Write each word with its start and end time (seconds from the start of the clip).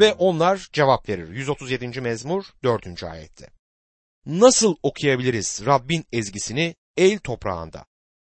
Ve 0.00 0.12
onlar 0.12 0.68
cevap 0.72 1.08
verir. 1.08 1.28
137. 1.28 2.00
mezmur 2.00 2.44
4. 2.64 3.04
ayette. 3.04 3.50
Nasıl 4.26 4.76
okuyabiliriz 4.82 5.62
Rabbin 5.66 6.04
ezgisini 6.12 6.74
el 6.96 7.18
toprağında? 7.18 7.86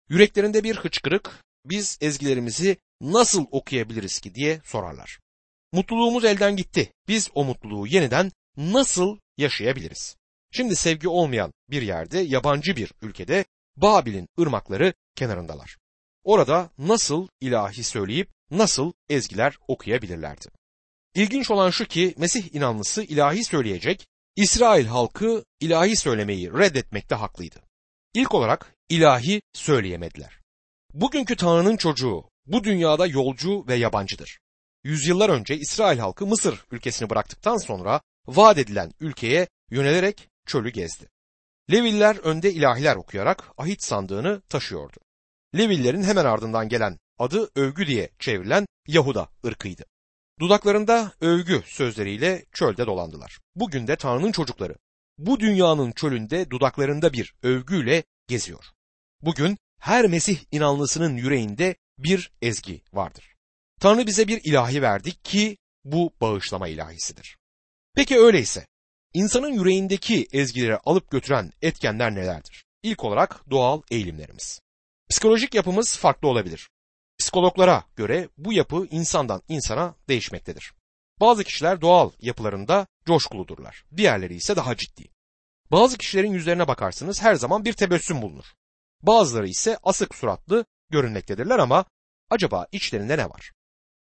Yüreklerinde 0.09 0.63
bir 0.63 0.75
hıçkırık, 0.75 1.43
biz 1.65 1.97
ezgilerimizi 2.01 2.77
nasıl 3.01 3.45
okuyabiliriz 3.51 4.19
ki 4.19 4.35
diye 4.35 4.61
sorarlar. 4.63 5.19
Mutluluğumuz 5.71 6.25
elden 6.25 6.55
gitti. 6.55 6.93
Biz 7.07 7.29
o 7.33 7.45
mutluluğu 7.45 7.87
yeniden 7.87 8.31
nasıl 8.57 9.17
yaşayabiliriz? 9.37 10.15
Şimdi 10.51 10.75
sevgi 10.75 11.07
olmayan 11.07 11.53
bir 11.69 11.81
yerde, 11.81 12.19
yabancı 12.19 12.75
bir 12.75 12.91
ülkede 13.01 13.45
Babil'in 13.77 14.27
ırmakları 14.39 14.93
kenarındalar. 15.15 15.77
Orada 16.23 16.69
nasıl 16.77 17.27
ilahi 17.41 17.83
söyleyip 17.83 18.29
nasıl 18.51 18.91
ezgiler 19.09 19.57
okuyabilirlerdi? 19.67 20.47
İlginç 21.17 21.51
olan 21.51 21.69
şu 21.69 21.85
ki 21.85 22.13
Mesih 22.17 22.55
inanlısı 22.55 23.03
ilahi 23.03 23.43
söyleyecek, 23.43 24.07
İsrail 24.35 24.85
halkı 24.85 25.43
ilahi 25.59 25.95
söylemeyi 25.95 26.53
reddetmekte 26.53 27.15
haklıydı. 27.15 27.61
İlk 28.13 28.33
olarak 28.33 28.75
ilahi 28.89 29.41
söyleyemediler. 29.53 30.39
Bugünkü 30.93 31.35
Tanrı'nın 31.35 31.77
çocuğu 31.77 32.23
bu 32.45 32.63
dünyada 32.63 33.07
yolcu 33.07 33.67
ve 33.67 33.75
yabancıdır. 33.75 34.39
Yüzyıllar 34.83 35.29
önce 35.29 35.57
İsrail 35.57 35.99
halkı 35.99 36.25
Mısır 36.27 36.65
ülkesini 36.71 37.09
bıraktıktan 37.09 37.57
sonra 37.57 38.01
vaat 38.27 38.57
edilen 38.57 38.91
ülkeye 38.99 39.47
yönelerek 39.71 40.29
çölü 40.45 40.69
gezdi. 40.69 41.09
Leviller 41.71 42.15
önde 42.15 42.53
ilahiler 42.53 42.95
okuyarak 42.95 43.43
ahit 43.57 43.83
sandığını 43.83 44.41
taşıyordu. 44.41 44.97
Levillerin 45.57 46.03
hemen 46.03 46.25
ardından 46.25 46.69
gelen 46.69 46.97
adı 47.19 47.49
övgü 47.55 47.87
diye 47.87 48.09
çevrilen 48.19 48.65
Yahuda 48.87 49.29
ırkıydı. 49.45 49.85
Dudaklarında 50.39 51.11
övgü 51.21 51.63
sözleriyle 51.65 52.45
çölde 52.53 52.87
dolandılar. 52.87 53.39
Bugün 53.55 53.87
de 53.87 53.95
Tanrı'nın 53.95 54.31
çocukları 54.31 54.75
bu 55.17 55.39
dünyanın 55.39 55.91
çölünde 55.91 56.49
dudaklarında 56.49 57.13
bir 57.13 57.33
övgüyle 57.43 58.03
geziyor. 58.27 58.65
Bugün 59.21 59.57
her 59.79 60.05
Mesih 60.05 60.37
inanlısının 60.51 61.17
yüreğinde 61.17 61.75
bir 61.97 62.31
ezgi 62.41 62.81
vardır. 62.93 63.33
Tanrı 63.81 64.07
bize 64.07 64.27
bir 64.27 64.41
ilahi 64.43 64.81
verdi 64.81 65.11
ki 65.11 65.57
bu 65.83 66.13
bağışlama 66.21 66.67
ilahisidir. 66.67 67.37
Peki 67.95 68.17
öyleyse 68.17 68.67
insanın 69.13 69.53
yüreğindeki 69.53 70.27
ezgileri 70.31 70.77
alıp 70.77 71.11
götüren 71.11 71.51
etkenler 71.61 72.15
nelerdir? 72.15 72.65
İlk 72.83 73.03
olarak 73.03 73.49
doğal 73.49 73.81
eğilimlerimiz. 73.91 74.61
Psikolojik 75.09 75.55
yapımız 75.55 75.97
farklı 75.97 76.27
olabilir. 76.27 76.69
Psikologlara 77.19 77.83
göre 77.95 78.29
bu 78.37 78.53
yapı 78.53 78.87
insandan 78.91 79.41
insana 79.47 79.95
değişmektedir. 80.09 80.73
Bazı 81.19 81.43
kişiler 81.43 81.81
doğal 81.81 82.11
yapılarında 82.19 82.87
coşkuludurlar. 83.05 83.85
Diğerleri 83.97 84.35
ise 84.35 84.55
daha 84.55 84.77
ciddi. 84.77 85.11
Bazı 85.71 85.97
kişilerin 85.97 86.31
yüzlerine 86.31 86.67
bakarsınız 86.67 87.21
her 87.21 87.35
zaman 87.35 87.65
bir 87.65 87.73
tebessüm 87.73 88.21
bulunur. 88.21 88.45
Bazıları 89.01 89.47
ise 89.47 89.77
asık 89.83 90.15
suratlı 90.15 90.65
görünmektedirler 90.89 91.59
ama 91.59 91.85
acaba 92.29 92.67
içlerinde 92.71 93.17
ne 93.17 93.29
var? 93.29 93.51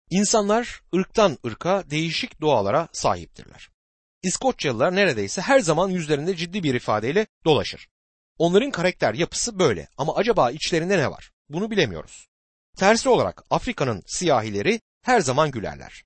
İnsanlar 0.09 0.81
ırktan 0.95 1.37
ırka 1.45 1.83
değişik 1.89 2.41
doğalara 2.41 2.87
sahiptirler. 2.91 3.69
İskoçyalılar 4.23 4.95
neredeyse 4.95 5.41
her 5.41 5.59
zaman 5.59 5.89
yüzlerinde 5.89 6.35
ciddi 6.35 6.63
bir 6.63 6.75
ifadeyle 6.75 7.27
dolaşır. 7.45 7.87
Onların 8.37 8.71
karakter 8.71 9.13
yapısı 9.13 9.59
böyle 9.59 9.87
ama 9.97 10.15
acaba 10.15 10.51
içlerinde 10.51 10.97
ne 10.97 11.11
var? 11.11 11.31
Bunu 11.49 11.71
bilemiyoruz. 11.71 12.27
Tersi 12.77 13.09
olarak 13.09 13.43
Afrika'nın 13.49 14.03
siyahileri 14.07 14.81
her 15.01 15.19
zaman 15.19 15.51
gülerler. 15.51 16.03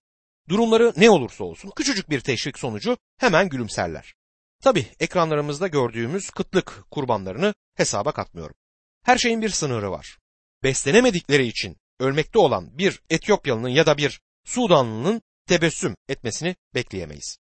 Durumları 0.50 0.94
ne 0.98 1.10
olursa 1.10 1.44
olsun 1.44 1.72
küçücük 1.76 2.10
bir 2.10 2.20
teşvik 2.20 2.60
sonucu 2.60 2.98
hemen 3.18 3.50
gülümserler. 3.50 4.16
Tabi 4.64 4.88
ekranlarımızda 5.00 5.68
gördüğümüz 5.68 6.30
kıtlık 6.30 6.84
kurbanlarını 6.92 7.54
hesaba 7.76 8.12
katmıyorum. 8.12 8.56
Her 9.04 9.18
şeyin 9.18 9.42
bir 9.42 9.50
sınırı 9.50 9.92
var. 9.92 10.18
Beslenemedikleri 10.64 11.48
için 11.48 11.78
ölmekte 12.00 12.40
olan 12.40 12.78
bir 12.78 13.02
Etiyopyalı'nın 13.10 13.70
ya 13.70 13.86
da 13.86 13.98
bir 13.98 14.22
Sudanlı'nın 14.46 15.22
tebessüm 15.48 15.96
etmesini 16.10 16.56
bekleyemeyiz. 16.76 17.38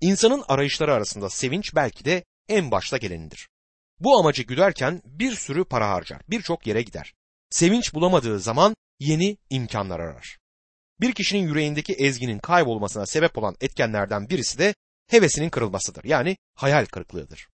İnsanın 0.00 0.44
arayışları 0.48 0.94
arasında 0.94 1.30
sevinç 1.30 1.74
belki 1.74 2.04
de 2.04 2.24
en 2.48 2.70
başta 2.70 2.96
gelenidir. 2.96 3.48
Bu 4.00 4.18
amacı 4.18 4.42
güderken 4.42 5.02
bir 5.04 5.32
sürü 5.32 5.64
para 5.64 5.90
harcar, 5.90 6.22
birçok 6.28 6.66
yere 6.66 6.82
gider. 6.82 7.14
Sevinç 7.52 7.94
bulamadığı 7.94 8.40
zaman 8.40 8.74
yeni 9.00 9.36
imkanlar 9.50 10.00
arar. 10.00 10.38
Bir 11.00 11.12
kişinin 11.12 11.48
yüreğindeki 11.48 11.92
ezginin 11.92 12.38
kaybolmasına 12.38 13.06
sebep 13.06 13.38
olan 13.38 13.56
etkenlerden 13.60 14.28
birisi 14.28 14.58
de 14.58 14.74
hevesinin 15.10 15.50
kırılmasıdır. 15.50 16.04
Yani 16.04 16.36
hayal 16.54 16.86
kırıklığıdır. 16.86 17.48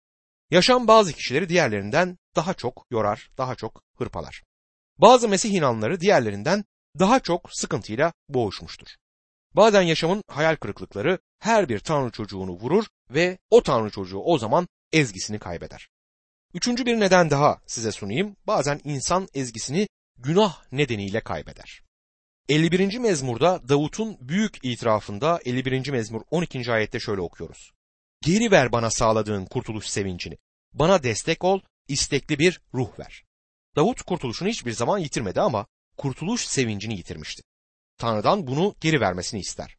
Yaşam 0.51 0.87
bazı 0.87 1.13
kişileri 1.13 1.49
diğerlerinden 1.49 2.17
daha 2.35 2.53
çok 2.53 2.85
yorar, 2.91 3.29
daha 3.37 3.55
çok 3.55 3.81
hırpalar. 3.97 4.43
Bazı 4.97 5.29
Mesih 5.29 5.51
inanları 5.51 5.99
diğerlerinden 5.99 6.63
daha 6.99 7.19
çok 7.19 7.49
sıkıntıyla 7.53 8.13
boğuşmuştur. 8.29 8.87
Bazen 9.53 9.81
yaşamın 9.81 10.23
hayal 10.27 10.55
kırıklıkları 10.55 11.19
her 11.39 11.69
bir 11.69 11.79
tanrı 11.79 12.11
çocuğunu 12.11 12.51
vurur 12.51 12.85
ve 13.09 13.37
o 13.49 13.63
tanrı 13.63 13.89
çocuğu 13.89 14.19
o 14.19 14.37
zaman 14.37 14.67
ezgisini 14.91 15.39
kaybeder. 15.39 15.89
Üçüncü 16.55 16.85
bir 16.85 16.99
neden 16.99 17.29
daha 17.29 17.61
size 17.67 17.91
sunayım. 17.91 18.35
Bazen 18.47 18.81
insan 18.83 19.27
ezgisini 19.33 19.87
günah 20.17 20.71
nedeniyle 20.71 21.21
kaybeder. 21.21 21.81
51. 22.49 22.97
mezmurda 22.97 23.69
Davut'un 23.69 24.17
büyük 24.21 24.65
itirafında 24.65 25.39
51. 25.45 25.89
mezmur 25.89 26.21
12. 26.31 26.71
ayette 26.71 26.99
şöyle 26.99 27.21
okuyoruz. 27.21 27.71
Geri 28.21 28.51
ver 28.51 28.71
bana 28.71 28.91
sağladığın 28.91 29.45
kurtuluş 29.45 29.85
sevincini. 29.87 30.37
Bana 30.73 31.03
destek 31.03 31.43
ol, 31.43 31.59
istekli 31.87 32.39
bir 32.39 32.61
ruh 32.73 32.99
ver. 32.99 33.23
Davut 33.75 34.01
kurtuluşunu 34.01 34.49
hiçbir 34.49 34.71
zaman 34.71 34.97
yitirmedi 34.97 35.41
ama 35.41 35.65
kurtuluş 35.97 36.45
sevincini 36.45 36.97
yitirmişti. 36.97 37.43
Tanrı'dan 37.97 38.47
bunu 38.47 38.75
geri 38.81 39.01
vermesini 39.01 39.39
ister. 39.39 39.77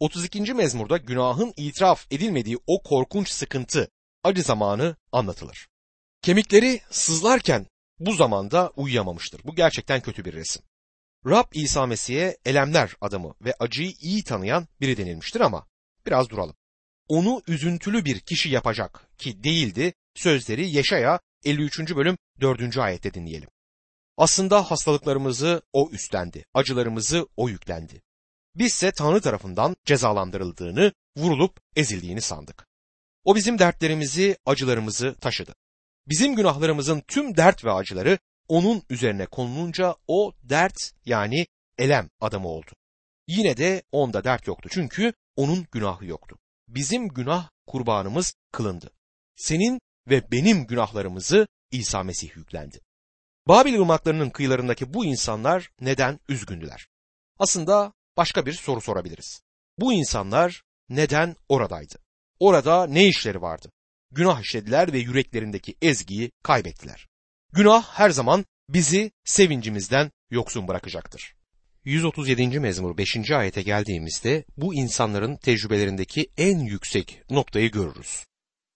32. 0.00 0.54
mezmurda 0.54 0.96
günahın 0.96 1.52
itiraf 1.56 2.06
edilmediği 2.10 2.58
o 2.66 2.82
korkunç 2.82 3.28
sıkıntı, 3.28 3.88
acı 4.24 4.42
zamanı 4.42 4.96
anlatılır. 5.12 5.71
Kemikleri 6.22 6.80
sızlarken 6.90 7.66
bu 7.98 8.12
zamanda 8.12 8.72
uyuyamamıştır. 8.76 9.40
Bu 9.44 9.54
gerçekten 9.54 10.00
kötü 10.00 10.24
bir 10.24 10.32
resim. 10.32 10.62
Rab 11.26 11.44
İsa 11.52 11.86
Mesih'e 11.86 12.36
elemler 12.44 12.96
adamı 13.00 13.34
ve 13.40 13.54
acıyı 13.58 13.92
iyi 14.00 14.24
tanıyan 14.24 14.68
biri 14.80 14.96
denilmiştir 14.96 15.40
ama 15.40 15.66
biraz 16.06 16.30
duralım. 16.30 16.56
Onu 17.08 17.42
üzüntülü 17.46 18.04
bir 18.04 18.20
kişi 18.20 18.50
yapacak 18.50 19.08
ki 19.18 19.44
değildi 19.44 19.94
sözleri 20.14 20.70
Yeşaya 20.70 21.20
53. 21.44 21.96
bölüm 21.96 22.18
4. 22.40 22.78
ayette 22.78 23.14
dinleyelim. 23.14 23.48
Aslında 24.16 24.70
hastalıklarımızı 24.70 25.62
o 25.72 25.90
üstlendi, 25.90 26.44
acılarımızı 26.54 27.28
o 27.36 27.48
yüklendi. 27.48 28.02
Bizse 28.54 28.92
Tanrı 28.92 29.20
tarafından 29.20 29.76
cezalandırıldığını, 29.84 30.92
vurulup 31.16 31.60
ezildiğini 31.76 32.20
sandık. 32.20 32.66
O 33.24 33.36
bizim 33.36 33.58
dertlerimizi, 33.58 34.36
acılarımızı 34.46 35.14
taşıdı. 35.20 35.54
Bizim 36.06 36.36
günahlarımızın 36.36 37.02
tüm 37.08 37.36
dert 37.36 37.64
ve 37.64 37.72
acıları 37.72 38.18
onun 38.48 38.82
üzerine 38.90 39.26
konulunca 39.26 39.94
o 40.06 40.32
dert 40.42 40.92
yani 41.04 41.46
elem 41.78 42.10
adamı 42.20 42.48
oldu. 42.48 42.70
Yine 43.26 43.56
de 43.56 43.82
onda 43.92 44.24
dert 44.24 44.46
yoktu 44.46 44.68
çünkü 44.72 45.12
onun 45.36 45.66
günahı 45.72 46.06
yoktu. 46.06 46.38
Bizim 46.68 47.08
günah 47.08 47.48
kurbanımız 47.66 48.34
kılındı. 48.52 48.90
Senin 49.36 49.80
ve 50.08 50.32
benim 50.32 50.66
günahlarımızı 50.66 51.46
İsa 51.70 52.02
Mesih 52.02 52.36
yüklendi. 52.36 52.80
Babil 53.48 53.74
ırmaklarının 53.74 54.30
kıyılarındaki 54.30 54.94
bu 54.94 55.04
insanlar 55.04 55.70
neden 55.80 56.20
üzgündüler? 56.28 56.86
Aslında 57.38 57.92
başka 58.16 58.46
bir 58.46 58.52
soru 58.52 58.80
sorabiliriz. 58.80 59.42
Bu 59.78 59.92
insanlar 59.92 60.62
neden 60.88 61.36
oradaydı? 61.48 61.94
Orada 62.40 62.86
ne 62.86 63.06
işleri 63.06 63.42
vardı? 63.42 63.70
Günah 64.14 64.40
işlediler 64.40 64.92
ve 64.92 64.98
yüreklerindeki 64.98 65.74
ezgiyi 65.82 66.30
kaybettiler. 66.42 67.08
Günah 67.52 67.84
her 67.84 68.10
zaman 68.10 68.44
bizi 68.68 69.12
sevincimizden 69.24 70.10
yoksun 70.30 70.68
bırakacaktır. 70.68 71.34
137. 71.84 72.60
mezmur 72.60 72.98
5. 72.98 73.30
ayete 73.30 73.62
geldiğimizde 73.62 74.44
bu 74.56 74.74
insanların 74.74 75.36
tecrübelerindeki 75.36 76.30
en 76.36 76.58
yüksek 76.58 77.22
noktayı 77.30 77.70
görürüz. 77.70 78.26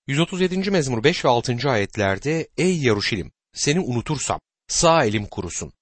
137. 0.07 0.71
mezmur 0.71 1.05
5 1.05 1.25
ve 1.25 1.29
6. 1.29 1.71
ayetlerde 1.71 2.49
Ey 2.57 2.79
Yaruşilim 2.79 3.33
seni 3.55 3.81
unutursam 3.81 4.41
sağ 4.69 5.05
elim 5.05 5.27
kurusun. 5.27 5.73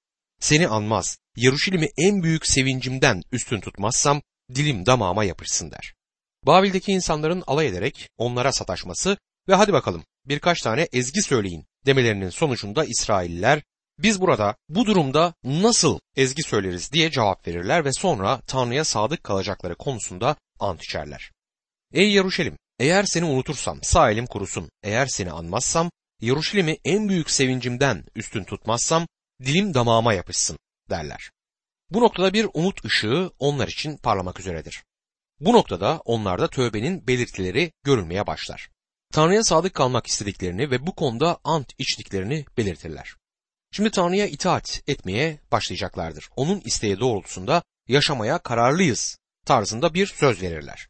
Seni 0.41 0.69
anmaz, 0.69 1.19
Yaruşilim'i 1.37 1.89
en 1.97 2.23
büyük 2.23 2.47
sevincimden 2.47 3.23
üstün 3.33 3.61
tutmazsam 3.61 4.23
dilim 4.55 4.87
damağıma 4.87 5.25
yapışsın 5.25 5.71
der. 5.71 5.95
Babil'deki 6.43 6.93
insanların 6.93 7.45
alay 7.47 7.67
ederek 7.67 8.09
onlara 8.19 8.53
sataşması 8.53 9.17
ve 9.49 9.55
hadi 9.55 9.73
bakalım 9.73 10.05
birkaç 10.27 10.61
tane 10.61 10.89
ezgi 10.93 11.23
söyleyin 11.23 11.67
demelerinin 11.87 12.31
sonucunda 12.31 12.85
İsrailliler 12.85 13.63
biz 13.99 14.21
burada 14.21 14.57
bu 14.69 14.87
durumda 14.87 15.35
nasıl 15.45 15.99
ezgi 16.17 16.43
söyleriz 16.43 16.93
diye 16.93 17.11
cevap 17.11 17.49
verirler 17.49 17.85
ve 17.85 17.93
sonra 17.93 18.41
Tanrı'ya 18.47 18.85
sadık 18.85 19.25
kalacakları 19.25 19.75
konusunda 19.75 20.37
ant 20.61 20.83
içerler. 20.83 21.31
Ey 21.93 22.13
Yeruşalim, 22.13 22.59
eğer 22.79 23.05
seni 23.05 23.25
unutursam 23.25 23.79
sağ 23.83 24.11
elim 24.11 24.27
kurusun, 24.27 24.71
eğer 24.83 25.07
seni 25.07 25.31
anmazsam, 25.31 25.91
Yeruşalim'i 26.21 26.79
en 26.85 27.09
büyük 27.09 27.31
sevincimden 27.31 28.05
üstün 28.15 28.45
tutmazsam, 28.45 29.07
dilim 29.45 29.75
damağıma 29.75 30.15
yapışsın 30.15 30.59
derler. 30.91 31.31
Bu 31.91 32.01
noktada 32.01 32.33
bir 32.33 32.49
umut 32.55 32.85
ışığı 32.85 33.31
onlar 33.39 33.69
için 33.69 33.97
parlamak 33.97 34.41
üzeredir. 34.41 34.85
Bu 35.41 35.53
noktada 35.53 36.01
onlarda 36.05 36.49
tövbenin 36.51 37.07
belirtileri 37.07 37.73
görülmeye 37.83 38.27
başlar. 38.27 38.69
Tanrı'ya 39.15 39.45
sadık 39.45 39.75
kalmak 39.75 40.07
istediklerini 40.07 40.71
ve 40.71 40.87
bu 40.87 40.95
konuda 40.95 41.39
ant 41.45 41.73
içtiklerini 41.79 42.45
belirtirler. 42.57 43.15
Şimdi 43.73 43.91
Tanrı'ya 43.91 44.27
itaat 44.27 44.83
etmeye 44.87 45.41
başlayacaklardır. 45.53 46.29
Onun 46.37 46.61
isteği 46.61 47.01
doğrultusunda 47.01 47.63
yaşamaya 47.89 48.39
kararlıyız 48.39 49.19
tarzında 49.47 49.95
bir 49.95 50.07
söz 50.07 50.43
verirler. 50.43 50.89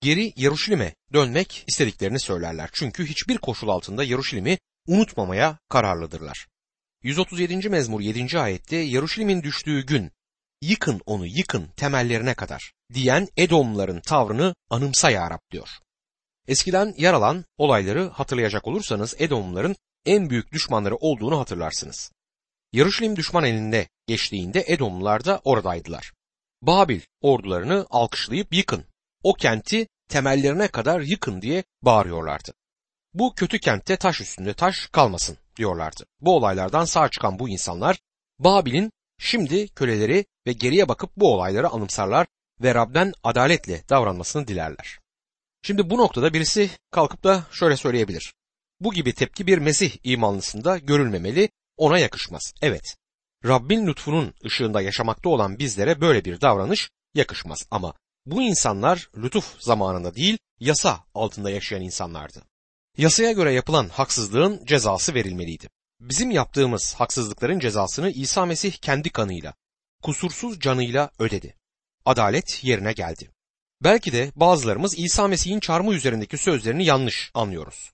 Geri 0.00 0.32
Yeruşalim'e 0.36 0.94
dönmek 1.12 1.64
istediklerini 1.66 2.20
söylerler. 2.20 2.70
Çünkü 2.72 3.06
hiçbir 3.06 3.38
koşul 3.38 3.68
altında 3.68 4.04
Yeruşalim'i 4.04 4.58
unutmamaya 4.86 5.58
kararlıdırlar. 5.68 6.46
137. 7.02 7.68
mezmur 7.68 8.00
7. 8.00 8.38
ayette 8.38 8.76
Yeruşalim'in 8.76 9.42
düştüğü 9.42 9.86
gün 9.86 10.10
yıkın 10.62 11.00
onu 11.06 11.26
yıkın 11.26 11.68
temellerine 11.76 12.34
kadar 12.34 12.72
diyen 12.94 13.28
Edomların 13.36 14.00
tavrını 14.00 14.54
anımsa 14.70 15.10
ya 15.10 15.38
diyor. 15.52 15.68
Eskiden 16.48 16.94
yer 16.96 17.14
alan 17.14 17.44
olayları 17.58 18.08
hatırlayacak 18.08 18.66
olursanız 18.66 19.14
Edomların 19.18 19.76
en 20.04 20.30
büyük 20.30 20.52
düşmanları 20.52 20.96
olduğunu 20.96 21.40
hatırlarsınız. 21.40 22.12
Yarışlim 22.72 23.16
düşman 23.16 23.44
elinde 23.44 23.88
geçtiğinde 24.06 24.64
Edomlular 24.66 25.24
da 25.24 25.40
oradaydılar. 25.44 26.12
Babil 26.62 27.00
ordularını 27.20 27.86
alkışlayıp 27.90 28.54
yıkın, 28.54 28.84
o 29.22 29.34
kenti 29.34 29.88
temellerine 30.08 30.68
kadar 30.68 31.00
yıkın 31.00 31.42
diye 31.42 31.64
bağırıyorlardı. 31.82 32.52
Bu 33.14 33.34
kötü 33.34 33.58
kentte 33.58 33.96
taş 33.96 34.20
üstünde 34.20 34.54
taş 34.54 34.86
kalmasın 34.92 35.38
diyorlardı. 35.56 36.06
Bu 36.20 36.36
olaylardan 36.36 36.84
sağ 36.84 37.08
çıkan 37.08 37.38
bu 37.38 37.48
insanlar 37.48 37.98
Babil'in 38.38 38.92
şimdi 39.18 39.68
köleleri 39.68 40.24
ve 40.46 40.52
geriye 40.52 40.88
bakıp 40.88 41.10
bu 41.16 41.34
olayları 41.34 41.68
anımsarlar 41.68 42.26
ve 42.62 42.74
Rab'den 42.74 43.12
adaletle 43.22 43.82
davranmasını 43.88 44.48
dilerler. 44.48 44.98
Şimdi 45.66 45.90
bu 45.90 45.98
noktada 45.98 46.32
birisi 46.34 46.70
kalkıp 46.90 47.24
da 47.24 47.46
şöyle 47.52 47.76
söyleyebilir. 47.76 48.34
Bu 48.80 48.92
gibi 48.92 49.12
tepki 49.12 49.46
bir 49.46 49.58
Mesih 49.58 49.96
imanlısında 50.04 50.78
görülmemeli, 50.78 51.48
ona 51.76 51.98
yakışmaz. 51.98 52.52
Evet, 52.62 52.96
Rabbin 53.44 53.86
lütfunun 53.86 54.34
ışığında 54.44 54.80
yaşamakta 54.80 55.28
olan 55.28 55.58
bizlere 55.58 56.00
böyle 56.00 56.24
bir 56.24 56.40
davranış 56.40 56.90
yakışmaz 57.14 57.66
ama 57.70 57.94
bu 58.26 58.42
insanlar 58.42 59.10
lütuf 59.16 59.60
zamanında 59.60 60.14
değil, 60.14 60.38
yasa 60.60 61.04
altında 61.14 61.50
yaşayan 61.50 61.82
insanlardı. 61.82 62.42
Yasaya 62.98 63.32
göre 63.32 63.52
yapılan 63.52 63.88
haksızlığın 63.88 64.64
cezası 64.64 65.14
verilmeliydi. 65.14 65.68
Bizim 66.00 66.30
yaptığımız 66.30 66.94
haksızlıkların 66.94 67.58
cezasını 67.58 68.10
İsa 68.10 68.46
Mesih 68.46 68.72
kendi 68.72 69.10
kanıyla, 69.10 69.54
kusursuz 70.02 70.60
canıyla 70.60 71.10
ödedi. 71.18 71.56
Adalet 72.04 72.64
yerine 72.64 72.92
geldi. 72.92 73.35
Belki 73.80 74.12
de 74.12 74.32
bazılarımız 74.36 74.98
İsa 74.98 75.28
Mesih'in 75.28 75.60
çarmıh 75.60 75.94
üzerindeki 75.94 76.38
sözlerini 76.38 76.84
yanlış 76.84 77.30
anlıyoruz. 77.34 77.92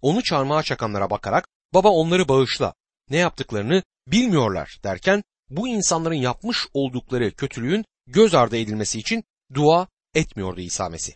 Onu 0.00 0.22
çarmıha 0.22 0.62
çakanlara 0.62 1.10
bakarak 1.10 1.48
baba 1.74 1.88
onları 1.88 2.28
bağışla, 2.28 2.74
ne 3.10 3.16
yaptıklarını 3.16 3.82
bilmiyorlar 4.06 4.80
derken 4.84 5.22
bu 5.50 5.68
insanların 5.68 6.14
yapmış 6.14 6.66
oldukları 6.74 7.34
kötülüğün 7.34 7.84
göz 8.06 8.34
ardı 8.34 8.56
edilmesi 8.56 8.98
için 8.98 9.24
dua 9.54 9.88
etmiyordu 10.14 10.60
İsa 10.60 10.88
Mesih. 10.88 11.12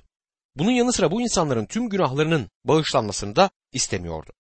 Bunun 0.57 0.71
yanı 0.71 0.93
sıra 0.93 1.11
bu 1.11 1.23
insanların 1.23 1.67
tüm 1.67 1.89
günahlarının 1.89 2.51
bağışlanmasını 2.65 3.37
da 3.37 3.51
istemiyordu. 3.73 4.33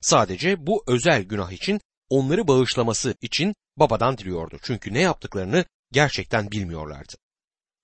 Sadece 0.00 0.66
bu 0.66 0.84
özel 0.86 1.22
günah 1.22 1.52
için 1.52 1.80
onları 2.08 2.48
bağışlaması 2.48 3.14
için 3.20 3.54
babadan 3.76 4.18
diliyordu. 4.18 4.58
Çünkü 4.62 4.94
ne 4.94 5.00
yaptıklarını 5.00 5.64
gerçekten 5.92 6.50
bilmiyorlardı. 6.50 7.14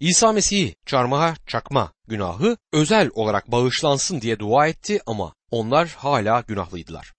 İsa 0.01 0.33
Mesih'i 0.33 0.75
çarmıha 0.87 1.35
çakma 1.47 1.93
günahı 2.09 2.57
özel 2.73 3.11
olarak 3.15 3.53
bağışlansın 3.53 4.21
diye 4.21 4.39
dua 4.39 4.67
etti 4.67 5.01
ama 5.07 5.35
onlar 5.51 5.89
hala 5.89 6.41
günahlıydılar. 6.41 7.13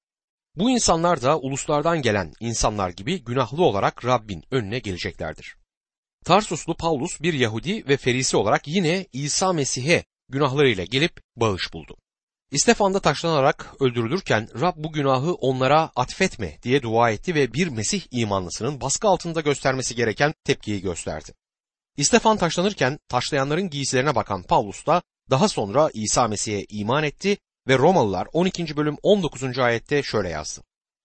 Bu 0.56 0.69
insanlar 0.69 1.22
da 1.22 1.39
uluslardan 1.39 2.01
gelen 2.01 2.33
insanlar 2.39 2.89
gibi 2.89 3.24
günahlı 3.24 3.63
olarak 3.63 4.06
Rabbin 4.06 4.44
önüne 4.51 4.80
geleceklerdir. 4.80 5.56
Tarsuslu 6.25 6.78
Paulus 6.78 7.22
bir 7.22 7.33
Yahudi 7.33 7.88
ve 7.88 7.98
Ferisi 7.98 8.38
olarak 8.38 8.68
yine 8.68 9.06
İsa 9.13 9.54
Mesih'e 9.54 10.04
günahlarıyla 10.30 10.84
gelip 10.84 11.22
bağış 11.36 11.74
buldu. 11.74 11.98
İstefan'da 12.51 13.00
taşlanarak 13.00 13.74
öldürülürken 13.80 14.62
Rab 14.62 14.74
bu 14.77 14.92
günahı 14.92 15.34
onlara 15.34 15.92
atfetme 15.95 16.57
diye 16.63 16.81
dua 16.81 17.12
etti 17.12 17.36
ve 17.36 17.54
bir 17.54 17.68
Mesih 17.68 18.01
imanlısının 18.12 18.81
baskı 18.81 19.07
altında 19.07 19.42
göstermesi 19.42 19.95
gereken 19.95 20.34
tepkiyi 20.44 20.81
gösterdi. 20.81 21.31
İstefan 22.01 22.38
taşlanırken 22.38 23.00
taşlayanların 23.07 23.69
giysilerine 23.69 24.15
bakan 24.15 24.44
Paulus 24.44 24.86
da 24.86 25.01
daha 25.30 25.48
sonra 25.48 25.89
İsa 25.94 26.27
Mesih'e 26.27 26.65
iman 26.69 27.03
etti 27.03 27.38
ve 27.68 27.77
Romalılar 27.77 28.27
12. 28.33 28.77
bölüm 28.77 28.98
19. 29.03 29.59
ayette 29.59 30.03
şöyle 30.03 30.30
yazdı. 30.30 30.62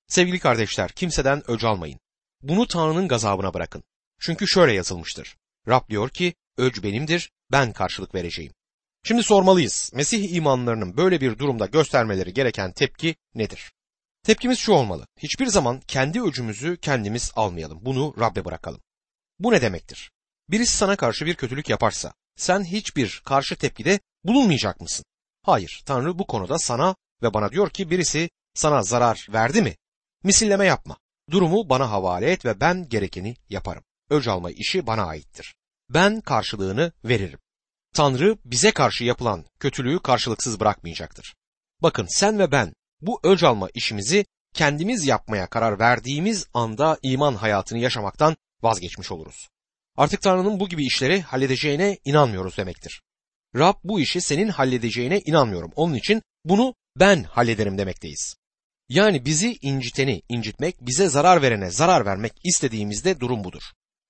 Sevgili 0.09 0.39
kardeşler 0.39 0.91
kimseden 0.91 1.51
öc 1.51 1.67
almayın. 1.67 2.01
Bunu 2.43 2.67
Tanrı'nın 2.67 3.09
gazabına 3.09 3.55
bırakın. 3.55 3.83
Çünkü 4.21 4.49
şöyle 4.49 4.73
yazılmıştır. 4.73 5.37
Rab 5.69 5.89
diyor 5.89 6.09
ki 6.09 6.35
öc 6.57 6.83
benimdir 6.83 7.31
ben 7.53 7.73
karşılık 7.73 8.15
vereceğim. 8.15 8.53
Şimdi 9.05 9.23
sormalıyız. 9.23 9.91
Mesih 9.95 10.35
imanlarının 10.35 10.97
böyle 10.97 11.21
bir 11.21 11.39
durumda 11.39 11.67
göstermeleri 11.67 12.35
gereken 12.35 12.73
tepki 12.73 13.17
nedir? 13.35 13.73
Tepkimiz 14.23 14.59
şu 14.59 14.73
olmalı. 14.73 15.07
Hiçbir 15.19 15.47
zaman 15.47 15.81
kendi 15.81 16.23
öcümüzü 16.23 16.77
kendimiz 16.77 17.33
almayalım. 17.37 17.79
Bunu 17.83 18.15
Rab'be 18.21 18.45
bırakalım. 18.45 18.81
Bu 19.39 19.53
ne 19.53 19.63
demektir? 19.63 20.11
Birisi 20.49 20.77
sana 20.77 20.97
karşı 20.97 21.27
bir 21.27 21.35
kötülük 21.35 21.69
yaparsa 21.69 22.13
sen 22.37 22.65
hiçbir 22.65 23.23
karşı 23.25 23.57
tepkide 23.57 24.01
bulunmayacak 24.25 24.81
mısın? 24.81 25.05
Hayır, 25.43 25.83
Tanrı 25.87 26.19
bu 26.19 26.27
konuda 26.27 26.59
sana 26.59 26.97
ve 27.23 27.35
bana 27.35 27.53
diyor 27.53 27.71
ki 27.71 27.91
birisi 27.91 28.31
sana 28.55 28.83
zarar 28.83 29.27
verdi 29.33 29.63
mi? 29.63 29.77
Misilleme 30.25 30.67
yapma. 30.67 30.97
Durumu 31.31 31.69
bana 31.69 31.91
havale 31.91 32.33
et 32.33 32.45
ve 32.45 32.61
ben 32.61 32.89
gerekeni 32.89 33.37
yaparım. 33.49 33.85
Öc 34.11 34.31
alma 34.31 34.51
işi 34.51 34.87
bana 34.87 35.05
aittir. 35.05 35.55
Ben 35.91 36.21
karşılığını 36.21 36.93
veririm. 37.05 37.39
Tanrı 37.95 38.39
bize 38.45 38.71
karşı 38.71 39.05
yapılan 39.05 39.45
kötülüğü 39.61 40.03
karşılıksız 40.03 40.61
bırakmayacaktır. 40.61 41.35
Bakın 41.83 42.07
sen 42.11 42.39
ve 42.39 42.53
ben 42.53 42.75
bu 43.01 43.21
öc 43.23 43.47
alma 43.47 43.69
işimizi 43.75 44.27
kendimiz 44.55 45.07
yapmaya 45.07 45.47
karar 45.47 45.79
verdiğimiz 45.79 46.47
anda 46.55 46.99
iman 47.03 47.35
hayatını 47.35 47.79
yaşamaktan 47.79 48.37
vazgeçmiş 48.63 49.13
oluruz. 49.13 49.49
Artık 49.97 50.23
Tanrı'nın 50.23 50.61
bu 50.61 50.69
gibi 50.69 50.87
işleri 50.87 51.21
halledeceğine 51.23 51.99
inanmıyoruz 52.05 52.57
demektir. 52.57 53.03
Rab 53.57 53.75
bu 53.85 54.01
işi 54.01 54.21
senin 54.21 54.49
halledeceğine 54.49 55.21
inanmıyorum. 55.21 55.73
Onun 55.77 55.95
için 55.95 56.23
bunu 56.45 56.75
ben 56.97 57.23
hallederim 57.23 57.79
demekteyiz. 57.79 58.35
Yani 58.89 59.25
bizi 59.25 59.59
inciteni 59.63 60.23
incitmek, 60.29 60.77
bize 60.81 61.09
zarar 61.09 61.43
verene 61.43 61.71
zarar 61.71 62.07
vermek 62.07 62.33
istediğimizde 62.45 63.21
durum 63.21 63.45
budur. 63.45 63.63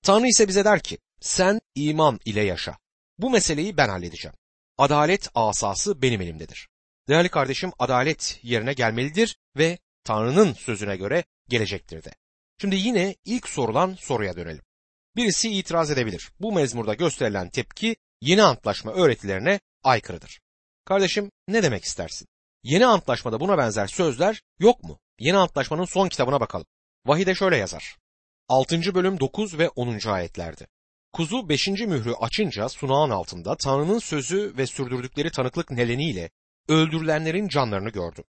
Tanrı 0.02 0.26
ise 0.26 0.48
bize 0.48 0.64
der 0.64 0.80
ki, 0.80 0.98
sen 1.20 1.60
iman 1.74 2.20
ile 2.24 2.42
yaşa. 2.42 2.76
Bu 3.18 3.30
meseleyi 3.30 3.76
ben 3.76 3.88
halledeceğim. 3.88 4.34
Adalet 4.78 5.28
asası 5.34 6.02
benim 6.02 6.20
elimdedir. 6.20 6.68
Değerli 7.08 7.28
kardeşim 7.28 7.72
adalet 7.78 8.40
yerine 8.42 8.72
gelmelidir 8.72 9.36
ve 9.56 9.78
Tanrı'nın 10.04 10.52
sözüne 10.52 10.96
göre 10.96 11.24
gelecektir 11.48 12.04
de. 12.04 12.10
Şimdi 12.60 12.76
yine 12.76 13.16
ilk 13.24 13.48
sorulan 13.48 13.94
soruya 14.00 14.36
dönelim. 14.36 14.62
Birisi 15.16 15.50
itiraz 15.50 15.90
edebilir. 15.90 16.32
Bu 16.40 16.52
mezmurda 16.52 16.94
gösterilen 16.94 17.50
tepki 17.50 17.96
yeni 18.20 18.42
antlaşma 18.42 18.92
öğretilerine 18.92 19.60
aykırıdır. 19.82 20.40
Kardeşim 20.84 21.30
ne 21.48 21.62
demek 21.62 21.84
istersin? 21.84 22.28
Yeni 22.62 22.86
antlaşmada 22.86 23.40
buna 23.40 23.58
benzer 23.58 23.86
sözler 23.86 24.42
yok 24.58 24.84
mu? 24.84 24.98
Yeni 25.18 25.36
antlaşmanın 25.36 25.84
son 25.84 26.08
kitabına 26.08 26.40
bakalım. 26.40 26.66
Vahide 27.06 27.34
şöyle 27.34 27.56
yazar. 27.56 27.96
6. 28.48 28.94
bölüm 28.94 29.20
9 29.20 29.58
ve 29.58 29.68
10. 29.68 30.08
ayetlerde. 30.08 30.66
Kuzu 31.12 31.48
5. 31.48 31.68
mührü 31.68 32.12
açınca 32.12 32.68
sunağın 32.68 33.10
altında 33.10 33.56
Tanrı'nın 33.56 33.98
sözü 33.98 34.54
ve 34.56 34.66
sürdürdükleri 34.66 35.30
tanıklık 35.30 35.70
nedeniyle 35.70 36.30
öldürülenlerin 36.68 37.48
canlarını 37.48 37.90
gördü. 37.90 38.24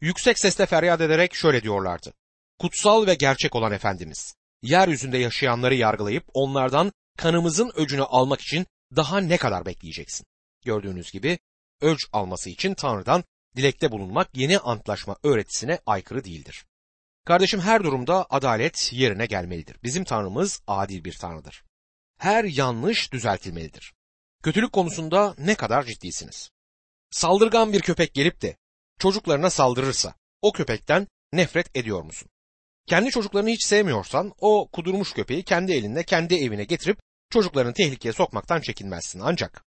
Yüksek 0.00 0.38
sesle 0.38 0.66
feryat 0.66 1.00
ederek 1.00 1.34
şöyle 1.34 1.62
diyorlardı. 1.62 2.12
Kutsal 2.58 3.06
ve 3.06 3.14
gerçek 3.14 3.54
olan 3.54 3.72
Efendimiz, 3.72 4.34
yeryüzünde 4.64 5.18
yaşayanları 5.18 5.74
yargılayıp 5.74 6.24
onlardan 6.34 6.92
kanımızın 7.18 7.72
öcünü 7.74 8.02
almak 8.02 8.40
için 8.40 8.66
daha 8.96 9.20
ne 9.20 9.36
kadar 9.36 9.66
bekleyeceksin? 9.66 10.26
Gördüğünüz 10.64 11.12
gibi 11.12 11.38
öc 11.80 11.98
alması 12.12 12.50
için 12.50 12.74
Tanrı'dan 12.74 13.24
dilekte 13.56 13.92
bulunmak 13.92 14.28
yeni 14.34 14.58
antlaşma 14.58 15.16
öğretisine 15.22 15.78
aykırı 15.86 16.24
değildir. 16.24 16.64
Kardeşim 17.24 17.60
her 17.60 17.84
durumda 17.84 18.26
adalet 18.30 18.92
yerine 18.92 19.26
gelmelidir. 19.26 19.76
Bizim 19.82 20.04
Tanrımız 20.04 20.62
adil 20.66 21.04
bir 21.04 21.12
Tanrıdır. 21.12 21.64
Her 22.18 22.44
yanlış 22.44 23.12
düzeltilmelidir. 23.12 23.94
Kötülük 24.42 24.72
konusunda 24.72 25.34
ne 25.38 25.54
kadar 25.54 25.82
ciddisiniz? 25.82 26.50
Saldırgan 27.10 27.72
bir 27.72 27.80
köpek 27.80 28.14
gelip 28.14 28.42
de 28.42 28.56
çocuklarına 28.98 29.50
saldırırsa 29.50 30.14
o 30.42 30.52
köpekten 30.52 31.08
nefret 31.32 31.76
ediyor 31.76 32.02
musun? 32.02 32.28
Kendi 32.86 33.10
çocuklarını 33.10 33.50
hiç 33.50 33.64
sevmiyorsan 33.64 34.32
o 34.40 34.68
kudurmuş 34.72 35.12
köpeği 35.12 35.42
kendi 35.42 35.72
elinde 35.72 36.02
kendi 36.02 36.34
evine 36.34 36.64
getirip 36.64 36.98
çocuklarını 37.30 37.74
tehlikeye 37.74 38.12
sokmaktan 38.12 38.60
çekinmezsin. 38.60 39.20
Ancak 39.20 39.64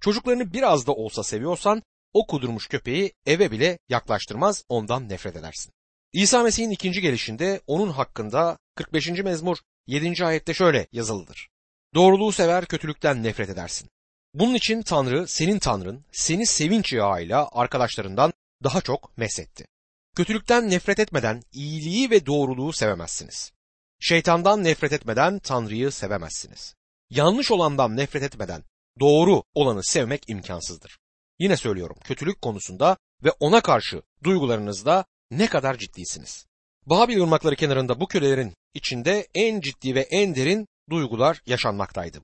çocuklarını 0.00 0.52
biraz 0.52 0.86
da 0.86 0.92
olsa 0.92 1.22
seviyorsan 1.22 1.82
o 2.12 2.26
kudurmuş 2.26 2.68
köpeği 2.68 3.12
eve 3.26 3.50
bile 3.50 3.78
yaklaştırmaz 3.88 4.64
ondan 4.68 5.08
nefret 5.08 5.36
edersin. 5.36 5.72
İsa 6.12 6.42
Mesih'in 6.42 6.70
ikinci 6.70 7.00
gelişinde 7.00 7.60
onun 7.66 7.90
hakkında 7.90 8.58
45. 8.74 9.08
mezmur 9.08 9.56
7. 9.86 10.24
ayette 10.24 10.54
şöyle 10.54 10.86
yazılıdır. 10.92 11.48
Doğruluğu 11.94 12.32
sever 12.32 12.66
kötülükten 12.66 13.22
nefret 13.22 13.50
edersin. 13.50 13.90
Bunun 14.34 14.54
için 14.54 14.82
Tanrı 14.82 15.28
senin 15.28 15.58
Tanrın 15.58 16.04
seni 16.12 16.46
sevinç 16.46 16.92
yağıyla 16.92 17.48
arkadaşlarından 17.52 18.32
daha 18.64 18.80
çok 18.80 19.18
mesetti. 19.18 19.66
Kötülükten 20.14 20.70
nefret 20.70 20.98
etmeden 20.98 21.42
iyiliği 21.52 22.10
ve 22.10 22.26
doğruluğu 22.26 22.72
sevemezsiniz. 22.72 23.52
Şeytandan 24.00 24.64
nefret 24.64 24.92
etmeden 24.92 25.38
Tanrı'yı 25.38 25.90
sevemezsiniz. 25.90 26.74
Yanlış 27.10 27.50
olandan 27.50 27.96
nefret 27.96 28.22
etmeden 28.22 28.64
doğru 29.00 29.42
olanı 29.54 29.84
sevmek 29.84 30.28
imkansızdır. 30.28 30.98
Yine 31.38 31.56
söylüyorum 31.56 31.96
kötülük 32.04 32.42
konusunda 32.42 32.96
ve 33.24 33.30
ona 33.40 33.60
karşı 33.60 34.02
duygularınızda 34.24 35.04
ne 35.30 35.46
kadar 35.46 35.76
ciddisiniz. 35.78 36.46
Babil 36.86 37.20
ırmakları 37.20 37.56
kenarında 37.56 38.00
bu 38.00 38.08
kölelerin 38.08 38.54
içinde 38.74 39.28
en 39.34 39.60
ciddi 39.60 39.94
ve 39.94 40.00
en 40.00 40.34
derin 40.34 40.66
duygular 40.90 41.40
yaşanmaktaydı. 41.46 42.22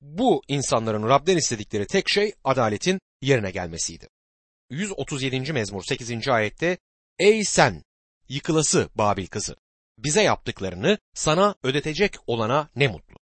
Bu 0.00 0.42
insanların 0.48 1.08
Rab'den 1.08 1.36
istedikleri 1.36 1.86
tek 1.86 2.08
şey 2.08 2.32
adaletin 2.44 3.00
yerine 3.22 3.50
gelmesiydi. 3.50 4.08
137. 4.70 5.52
mezmur 5.52 5.82
8. 5.84 6.28
ayette 6.28 6.78
Ey 7.18 7.44
sen 7.44 7.82
yıkılası 8.28 8.88
Babil 8.94 9.26
kızı 9.26 9.56
bize 9.98 10.22
yaptıklarını 10.22 10.98
sana 11.14 11.54
ödetecek 11.62 12.16
olana 12.26 12.68
ne 12.76 12.88
mutlu. 12.88 13.16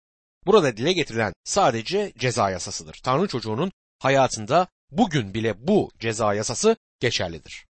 Burada 0.47 0.76
dile 0.76 0.93
getirilen 0.93 1.33
sadece 1.45 2.12
ceza 2.19 2.50
yasasıdır. 2.50 3.00
Tanrı 3.05 3.28
çocuğunun 3.28 3.73
hayatında 3.99 4.66
bugün 4.90 5.35
bile 5.35 5.66
bu 5.66 5.90
ceza 5.99 6.35
yasası 6.35 6.76
geçerlidir. 7.00 7.66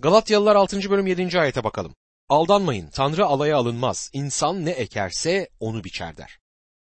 Galatyalılar 0.00 0.56
6. 0.56 0.90
bölüm 0.90 1.06
7. 1.06 1.40
ayete 1.40 1.64
bakalım. 1.64 1.94
Aldanmayın, 2.28 2.90
Tanrı 2.90 3.26
alaya 3.26 3.56
alınmaz. 3.56 4.10
İnsan 4.12 4.64
ne 4.64 4.70
ekerse 4.70 5.48
onu 5.60 5.84
biçer 5.84 6.16
der. 6.16 6.38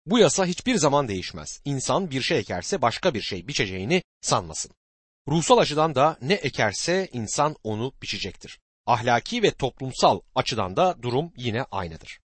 Bu 0.06 0.20
yasa 0.20 0.46
hiçbir 0.46 0.76
zaman 0.76 1.08
değişmez. 1.08 1.62
İnsan 1.66 2.12
bir 2.12 2.22
şey 2.22 2.40
ekerse 2.40 2.82
başka 2.82 3.14
bir 3.14 3.22
şey 3.22 3.48
biçeceğini 3.48 4.04
sanmasın. 4.22 4.72
Ruhsal 5.28 5.58
açıdan 5.58 5.96
da 5.96 6.18
ne 6.22 6.34
ekerse 6.34 7.10
insan 7.14 7.56
onu 7.64 7.94
biçecektir. 8.02 8.60
Ahlaki 8.86 9.44
ve 9.44 9.52
toplumsal 9.52 10.20
açıdan 10.36 10.76
da 10.76 10.96
durum 11.02 11.34
yine 11.38 11.64
aynıdır. 11.64 12.20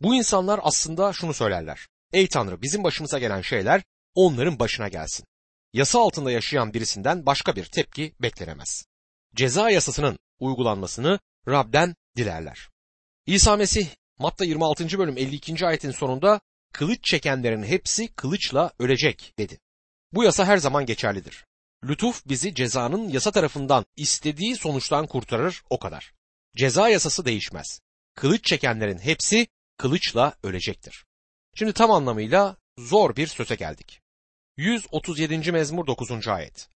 Bu 0.00 0.14
insanlar 0.14 0.60
aslında 0.62 1.12
şunu 1.12 1.34
söylerler. 1.34 1.86
Ey 2.12 2.28
Tanrı 2.28 2.62
bizim 2.62 2.84
başımıza 2.84 3.18
gelen 3.18 3.40
şeyler 3.40 3.82
onların 4.14 4.58
başına 4.58 4.88
gelsin. 4.88 5.26
Yasa 5.72 6.00
altında 6.00 6.30
yaşayan 6.30 6.74
birisinden 6.74 7.26
başka 7.26 7.56
bir 7.56 7.64
tepki 7.64 8.14
beklenemez. 8.22 8.84
Ceza 9.34 9.70
yasasının 9.70 10.18
uygulanmasını 10.40 11.18
Rab'den 11.48 11.94
dilerler. 12.16 12.68
İsa 13.26 13.56
Mesih 13.56 13.88
Matta 14.18 14.44
26. 14.44 14.98
bölüm 14.98 15.18
52. 15.18 15.66
ayetin 15.66 15.90
sonunda 15.90 16.40
kılıç 16.72 17.04
çekenlerin 17.04 17.62
hepsi 17.62 18.08
kılıçla 18.08 18.70
ölecek 18.78 19.34
dedi. 19.38 19.58
Bu 20.12 20.24
yasa 20.24 20.44
her 20.44 20.58
zaman 20.58 20.86
geçerlidir. 20.86 21.44
Lütuf 21.88 22.26
bizi 22.26 22.54
cezanın 22.54 23.08
yasa 23.08 23.30
tarafından 23.30 23.86
istediği 23.96 24.56
sonuçtan 24.56 25.06
kurtarır 25.06 25.62
o 25.70 25.78
kadar. 25.78 26.12
Ceza 26.56 26.88
yasası 26.88 27.24
değişmez. 27.24 27.80
Kılıç 28.14 28.44
çekenlerin 28.44 28.98
hepsi 28.98 29.46
kılıçla 29.76 30.34
ölecektir. 30.42 31.04
Şimdi 31.54 31.72
tam 31.72 31.90
anlamıyla 31.90 32.56
zor 32.78 33.16
bir 33.16 33.26
söze 33.26 33.54
geldik. 33.54 34.00
137. 34.56 35.52
mezmur 35.52 35.86
9. 35.86 36.28
ayet. 36.28 36.68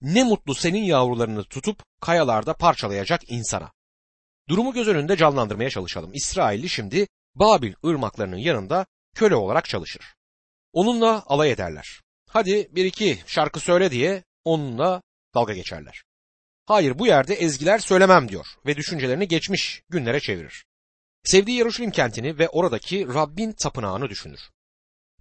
Ne 0.00 0.24
mutlu 0.24 0.54
senin 0.54 0.82
yavrularını 0.82 1.44
tutup 1.44 1.82
kayalarda 2.00 2.54
parçalayacak 2.54 3.30
insana. 3.30 3.72
Durumu 4.48 4.72
göz 4.72 4.88
önünde 4.88 5.16
canlandırmaya 5.16 5.70
çalışalım. 5.70 6.10
İsrailli 6.14 6.68
şimdi 6.68 7.06
Babil 7.34 7.74
ırmaklarının 7.84 8.36
yanında 8.36 8.86
köle 9.14 9.34
olarak 9.34 9.64
çalışır. 9.64 10.14
Onunla 10.72 11.22
alay 11.26 11.50
ederler. 11.50 12.00
Hadi 12.28 12.68
bir 12.74 12.84
iki 12.84 13.18
şarkı 13.26 13.60
söyle 13.60 13.90
diye 13.90 14.24
onunla 14.44 15.02
dalga 15.34 15.54
geçerler. 15.54 16.02
Hayır 16.66 16.98
bu 16.98 17.06
yerde 17.06 17.34
ezgiler 17.34 17.78
söylemem 17.78 18.28
diyor 18.28 18.46
ve 18.66 18.76
düşüncelerini 18.76 19.28
geçmiş 19.28 19.82
günlere 19.88 20.20
çevirir. 20.20 20.64
Sevdiği 21.24 21.58
Yaruşilim 21.58 21.90
kentini 21.90 22.38
ve 22.38 22.48
oradaki 22.48 23.08
Rabbin 23.08 23.52
tapınağını 23.52 24.08
düşünür. 24.08 24.40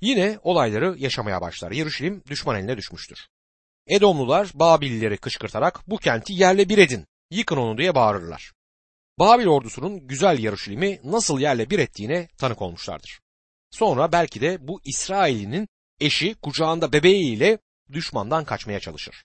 Yine 0.02 0.40
olayları 0.44 0.96
yaşamaya 0.98 1.42
başlar. 1.42 1.72
Yaruşilim 1.72 2.24
düşman 2.30 2.56
eline 2.56 2.78
düşmüştür. 2.78 3.28
Edomlular 3.88 4.52
Babilileri 4.54 5.18
kışkırtarak 5.18 5.90
bu 5.90 5.98
kenti 5.98 6.34
yerle 6.34 6.70
bir 6.70 6.78
edin, 6.78 7.06
yıkın 7.32 7.58
onu 7.58 7.78
diye 7.78 7.96
bağırırlar. 7.96 8.54
Babil 9.20 9.48
ordusunun 9.48 10.08
güzel 10.08 10.40
Yaruşilim'i 10.40 11.00
nasıl 11.04 11.40
yerle 11.40 11.70
bir 11.70 11.80
ettiğine 11.80 12.28
tanık 12.38 12.62
olmuşlardır. 12.62 13.20
Sonra 13.72 14.12
belki 14.12 14.42
de 14.42 14.68
bu 14.68 14.82
İsrail'inin 14.86 15.68
eşi 16.00 16.36
kucağında 16.36 16.94
bebeğiyle 16.94 17.58
düşmandan 17.94 18.46
kaçmaya 18.46 18.80
çalışır. 18.80 19.24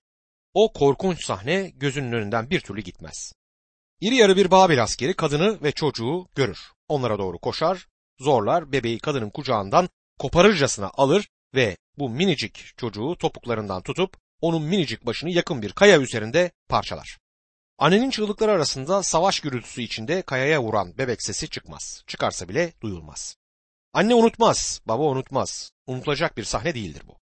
O 0.54 0.72
korkunç 0.72 1.24
sahne 1.24 1.70
gözünün 1.70 2.12
önünden 2.12 2.50
bir 2.50 2.60
türlü 2.60 2.80
gitmez. 2.80 3.32
İri 4.00 4.16
yarı 4.16 4.36
bir 4.36 4.50
Babil 4.50 4.82
askeri 4.82 5.14
kadını 5.14 5.62
ve 5.62 5.72
çocuğu 5.72 6.28
görür. 6.34 6.58
Onlara 6.88 7.18
doğru 7.18 7.38
koşar, 7.38 7.86
zorlar 8.18 8.72
bebeği 8.72 8.98
kadının 8.98 9.30
kucağından 9.30 9.88
koparırcasına 10.18 10.90
alır 10.94 11.28
ve 11.54 11.76
bu 11.98 12.10
minicik 12.10 12.72
çocuğu 12.76 13.16
topuklarından 13.18 13.82
tutup 13.82 14.16
onun 14.40 14.62
minicik 14.62 15.06
başını 15.06 15.30
yakın 15.30 15.62
bir 15.62 15.72
kaya 15.72 16.00
üzerinde 16.00 16.50
parçalar. 16.68 17.18
Annenin 17.78 18.10
çığlıkları 18.10 18.52
arasında 18.52 19.02
savaş 19.02 19.40
gürültüsü 19.40 19.82
içinde 19.82 20.22
kayaya 20.22 20.62
vuran 20.62 20.98
bebek 20.98 21.22
sesi 21.22 21.48
çıkmaz. 21.48 22.02
Çıkarsa 22.06 22.48
bile 22.48 22.72
duyulmaz. 22.80 23.36
Anne 23.92 24.14
unutmaz, 24.14 24.80
baba 24.86 25.02
unutmaz. 25.02 25.72
Unutulacak 25.86 26.36
bir 26.36 26.44
sahne 26.44 26.74
değildir 26.74 27.02
bu. 27.06 27.18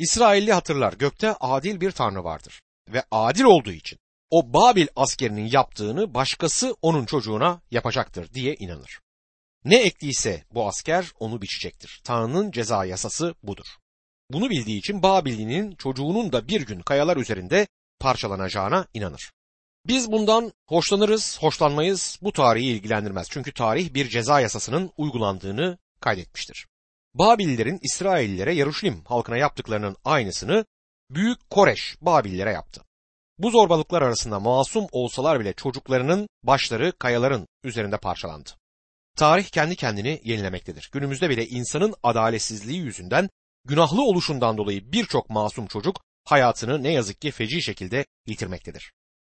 İsrailli 0.00 0.52
hatırlar 0.52 0.92
gökte 0.92 1.34
adil 1.40 1.80
bir 1.80 1.90
tanrı 1.90 2.24
vardır 2.24 2.60
ve 2.88 3.04
adil 3.10 3.44
olduğu 3.44 3.72
için 3.72 3.98
o 4.30 4.52
Babil 4.52 4.86
askerinin 4.96 5.46
yaptığını 5.46 6.14
başkası 6.14 6.76
onun 6.82 7.06
çocuğuna 7.06 7.62
yapacaktır 7.70 8.32
diye 8.34 8.54
inanır. 8.54 9.00
Ne 9.64 9.82
ektiyse 9.82 10.44
bu 10.54 10.68
asker 10.68 11.12
onu 11.18 11.42
biçecektir. 11.42 12.00
Tanrı'nın 12.04 12.50
ceza 12.50 12.84
yasası 12.84 13.34
budur. 13.42 13.66
Bunu 14.30 14.50
bildiği 14.50 14.78
için 14.78 15.02
Babil'inin 15.02 15.74
çocuğunun 15.74 16.32
da 16.32 16.48
bir 16.48 16.60
gün 16.60 16.80
kayalar 16.80 17.16
üzerinde 17.16 17.66
parçalanacağına 17.98 18.86
inanır. 18.94 19.32
Biz 19.86 20.12
bundan 20.12 20.52
hoşlanırız, 20.66 21.38
hoşlanmayız 21.40 22.18
bu 22.22 22.32
tarihi 22.32 22.66
ilgilendirmez. 22.66 23.26
Çünkü 23.30 23.52
tarih 23.52 23.94
bir 23.94 24.08
ceza 24.08 24.40
yasasının 24.40 24.90
uygulandığını 24.96 25.78
kaydetmiştir. 26.00 26.66
Babillerin 27.14 27.78
İsraillilere 27.82 28.54
Yaruşilim 28.54 29.04
halkına 29.04 29.36
yaptıklarının 29.36 29.96
aynısını 30.04 30.64
Büyük 31.10 31.50
Koreş 31.50 31.96
Babillere 32.00 32.52
yaptı. 32.52 32.82
Bu 33.38 33.50
zorbalıklar 33.50 34.02
arasında 34.02 34.40
masum 34.40 34.86
olsalar 34.92 35.40
bile 35.40 35.52
çocuklarının 35.52 36.28
başları 36.42 36.92
kayaların 36.98 37.46
üzerinde 37.64 37.96
parçalandı. 37.96 38.50
Tarih 39.16 39.48
kendi 39.48 39.76
kendini 39.76 40.20
yenilemektedir. 40.24 40.90
Günümüzde 40.92 41.30
bile 41.30 41.46
insanın 41.46 41.94
adaletsizliği 42.02 42.80
yüzünden 42.80 43.28
günahlı 43.64 44.02
oluşundan 44.02 44.56
dolayı 44.56 44.92
birçok 44.92 45.30
masum 45.30 45.66
çocuk 45.66 46.00
hayatını 46.24 46.82
ne 46.82 46.92
yazık 46.92 47.20
ki 47.20 47.30
feci 47.30 47.62
şekilde 47.62 48.06
yitirmektedir. 48.26 48.92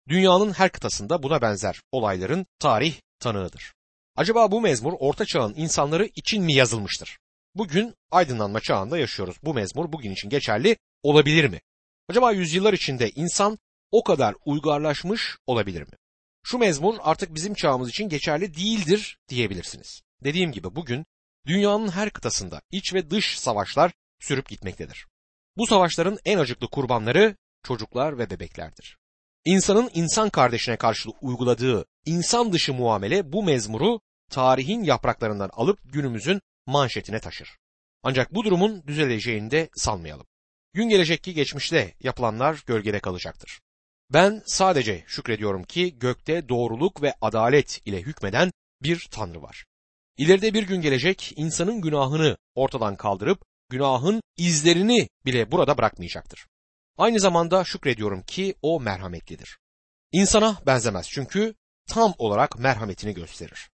Dünyanın 0.09 0.53
her 0.53 0.73
kıtasında 0.73 1.23
buna 1.23 1.43
benzer 1.43 1.81
olayların 1.93 2.47
tarih 2.59 2.95
tanığıdır. 3.21 3.73
Acaba 4.17 4.51
bu 4.51 4.61
mezmur 4.61 4.93
orta 4.99 5.25
çağın 5.25 5.55
insanları 5.57 6.07
için 6.15 6.45
mi 6.45 6.55
yazılmıştır? 6.55 7.19
Bugün 7.57 7.95
aydınlanma 8.11 8.61
çağında 8.61 8.99
yaşıyoruz. 8.99 9.37
Bu 9.43 9.55
mezmur 9.55 9.93
bugün 9.93 10.11
için 10.11 10.29
geçerli 10.29 10.77
olabilir 11.03 11.45
mi? 11.45 11.61
Acaba 12.09 12.33
yüzyıllar 12.33 12.73
içinde 12.73 13.11
insan 13.11 13.59
o 13.91 14.05
kadar 14.05 14.35
uygarlaşmış 14.45 15.37
olabilir 15.47 15.83
mi? 15.83 15.93
Şu 16.43 16.59
mezmur 16.59 16.95
artık 17.03 17.35
bizim 17.35 17.55
çağımız 17.55 17.89
için 17.89 18.09
geçerli 18.09 18.55
değildir 18.55 19.19
diyebilirsiniz. 19.29 20.03
Dediğim 20.25 20.53
gibi 20.53 20.75
bugün 20.75 21.07
dünyanın 21.47 21.89
her 21.89 22.11
kıtasında 22.11 22.61
iç 22.71 22.95
ve 22.95 23.11
dış 23.11 23.39
savaşlar 23.39 23.93
sürüp 24.21 24.49
gitmektedir. 24.49 25.07
Bu 25.57 25.67
savaşların 25.67 26.19
en 26.25 26.39
acıklı 26.39 26.69
kurbanları 26.69 27.37
çocuklar 27.63 28.19
ve 28.19 28.31
bebeklerdir. 28.31 28.99
İnsanın 29.45 29.91
insan 29.95 30.31
kardeşine 30.31 30.77
karşı 30.77 31.11
uyguladığı 31.21 31.85
insan 32.07 32.53
dışı 32.53 32.75
muamele 32.75 33.33
bu 33.33 33.43
mezmuru 33.43 34.01
tarihin 34.31 34.85
yapraklarından 34.85 35.51
alıp 35.53 35.79
günümüzün 35.85 36.41
manşetine 36.67 37.21
taşır. 37.21 37.57
Ancak 38.03 38.35
bu 38.35 38.45
durumun 38.45 38.87
düzeleceğini 38.87 39.51
de 39.51 39.69
sanmayalım. 39.75 40.27
Gün 40.75 40.89
gelecek 40.89 41.25
ki 41.25 41.35
geçmişte 41.35 41.95
yapılanlar 42.01 42.63
gölgede 42.67 43.01
kalacaktır. 43.01 43.61
Ben 44.13 44.43
sadece 44.47 45.05
şükrediyorum 45.07 45.65
ki 45.65 45.99
gökte 45.99 46.49
doğruluk 46.49 47.03
ve 47.03 47.15
adalet 47.21 47.87
ile 47.87 48.03
hükmeden 48.03 48.53
bir 48.83 49.09
Tanrı 49.11 49.43
var. 49.43 49.65
İleride 50.17 50.55
bir 50.55 50.63
gün 50.63 50.81
gelecek 50.81 51.33
insanın 51.37 51.81
günahını 51.81 52.37
ortadan 52.55 52.97
kaldırıp 52.97 53.43
günahın 53.69 54.23
izlerini 54.37 55.09
bile 55.27 55.53
burada 55.53 55.79
bırakmayacaktır. 55.79 56.47
Aynı 56.99 57.21
zamanda 57.21 57.65
şükrediyorum 57.65 58.23
ki 58.23 58.55
o 58.63 58.81
merhametlidir. 58.81 59.59
İnsana 60.13 60.59
benzemez 60.67 61.09
çünkü 61.11 61.55
tam 61.89 62.15
olarak 62.19 62.59
merhametini 62.59 63.15
gösterir. 63.15 63.71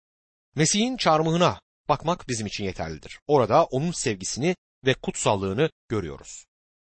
Mesih'in 0.55 0.97
çarmıhına 0.97 1.59
bakmak 1.89 2.29
bizim 2.29 2.47
için 2.47 2.63
yeterlidir. 2.63 3.19
Orada 3.27 3.63
onun 3.63 3.91
sevgisini 3.91 4.55
ve 4.85 4.93
kutsallığını 4.93 5.69
görüyoruz. 5.89 6.45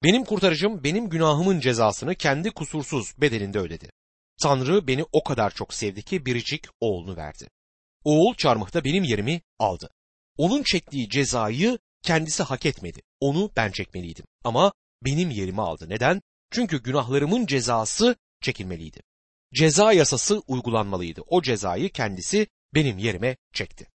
Benim 0.03 0.25
kurtarıcım 0.25 0.85
benim 0.85 1.09
günahımın 1.09 1.61
cezasını 1.61 2.15
kendi 2.15 2.51
kusursuz 2.51 3.21
bedelinde 3.21 3.59
ödedi. 3.59 3.91
Tanrı 4.43 4.87
beni 4.87 5.05
o 5.13 5.25
kadar 5.25 5.51
çok 5.51 5.75
sevdi 5.75 6.03
ki 6.03 6.27
biricik 6.27 6.67
oğlunu 6.81 7.17
verdi. 7.17 7.49
Oğul 8.05 8.35
çarmıhta 8.35 8.85
benim 8.85 9.05
yerimi 9.05 9.41
aldı. 9.59 9.91
Onun 10.37 10.63
çektiği 10.63 11.09
cezayı 11.09 11.79
kendisi 12.03 12.43
hak 12.43 12.67
etmedi. 12.67 13.01
Onu 13.21 13.51
ben 13.57 13.71
çekmeliydim. 13.71 14.25
Ama 14.45 14.73
benim 15.05 15.31
yerimi 15.31 15.63
aldı. 15.63 15.89
Neden? 15.89 16.23
Çünkü 16.51 16.83
günahlarımın 16.83 17.47
cezası 17.47 18.17
çekilmeliydi. 18.41 19.01
Ceza 19.55 19.93
yasası 19.93 20.43
uygulanmalıydı. 20.47 21.23
O 21.27 21.43
cezayı 21.43 21.91
kendisi 21.91 22.47
benim 22.75 22.99
yerime 22.99 23.37
çekti. 23.53 23.87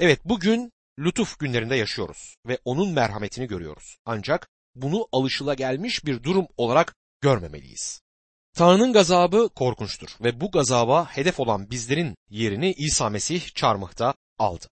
Evet 0.00 0.20
bugün 0.24 0.72
lütuf 0.98 1.38
günlerinde 1.38 1.76
yaşıyoruz 1.76 2.36
ve 2.46 2.58
onun 2.64 2.92
merhametini 2.92 3.46
görüyoruz. 3.46 3.96
Ancak 4.04 4.48
bunu 4.74 5.08
alışılagelmiş 5.12 6.04
bir 6.04 6.22
durum 6.22 6.46
olarak 6.56 6.94
görmemeliyiz. 7.20 8.00
Tanrı'nın 8.54 8.92
gazabı 8.92 9.48
korkunçtur 9.48 10.08
ve 10.20 10.40
bu 10.40 10.50
gazaba 10.50 11.06
hedef 11.06 11.40
olan 11.40 11.70
bizlerin 11.70 12.14
yerini 12.30 12.72
İsa 12.72 13.10
Mesih 13.10 13.54
çarmıhta 13.54 14.14
aldı. 14.38 14.66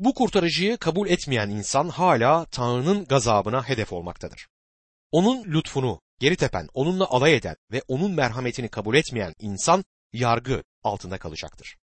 Bu 0.00 0.14
kurtarıcıyı 0.14 0.76
kabul 0.76 1.08
etmeyen 1.08 1.48
insan 1.48 1.88
hala 1.88 2.44
Tanrı'nın 2.44 3.04
gazabına 3.04 3.68
hedef 3.68 3.92
olmaktadır. 3.92 4.48
Onun 5.12 5.44
lütfunu 5.44 6.00
geri 6.20 6.36
tepen, 6.36 6.68
onunla 6.74 7.06
alay 7.10 7.34
eden 7.34 7.56
ve 7.72 7.82
onun 7.88 8.12
merhametini 8.12 8.68
kabul 8.68 8.94
etmeyen 8.94 9.34
insan 9.38 9.84
yargı 10.12 10.62
altında 10.82 11.18
kalacaktır. 11.18 11.76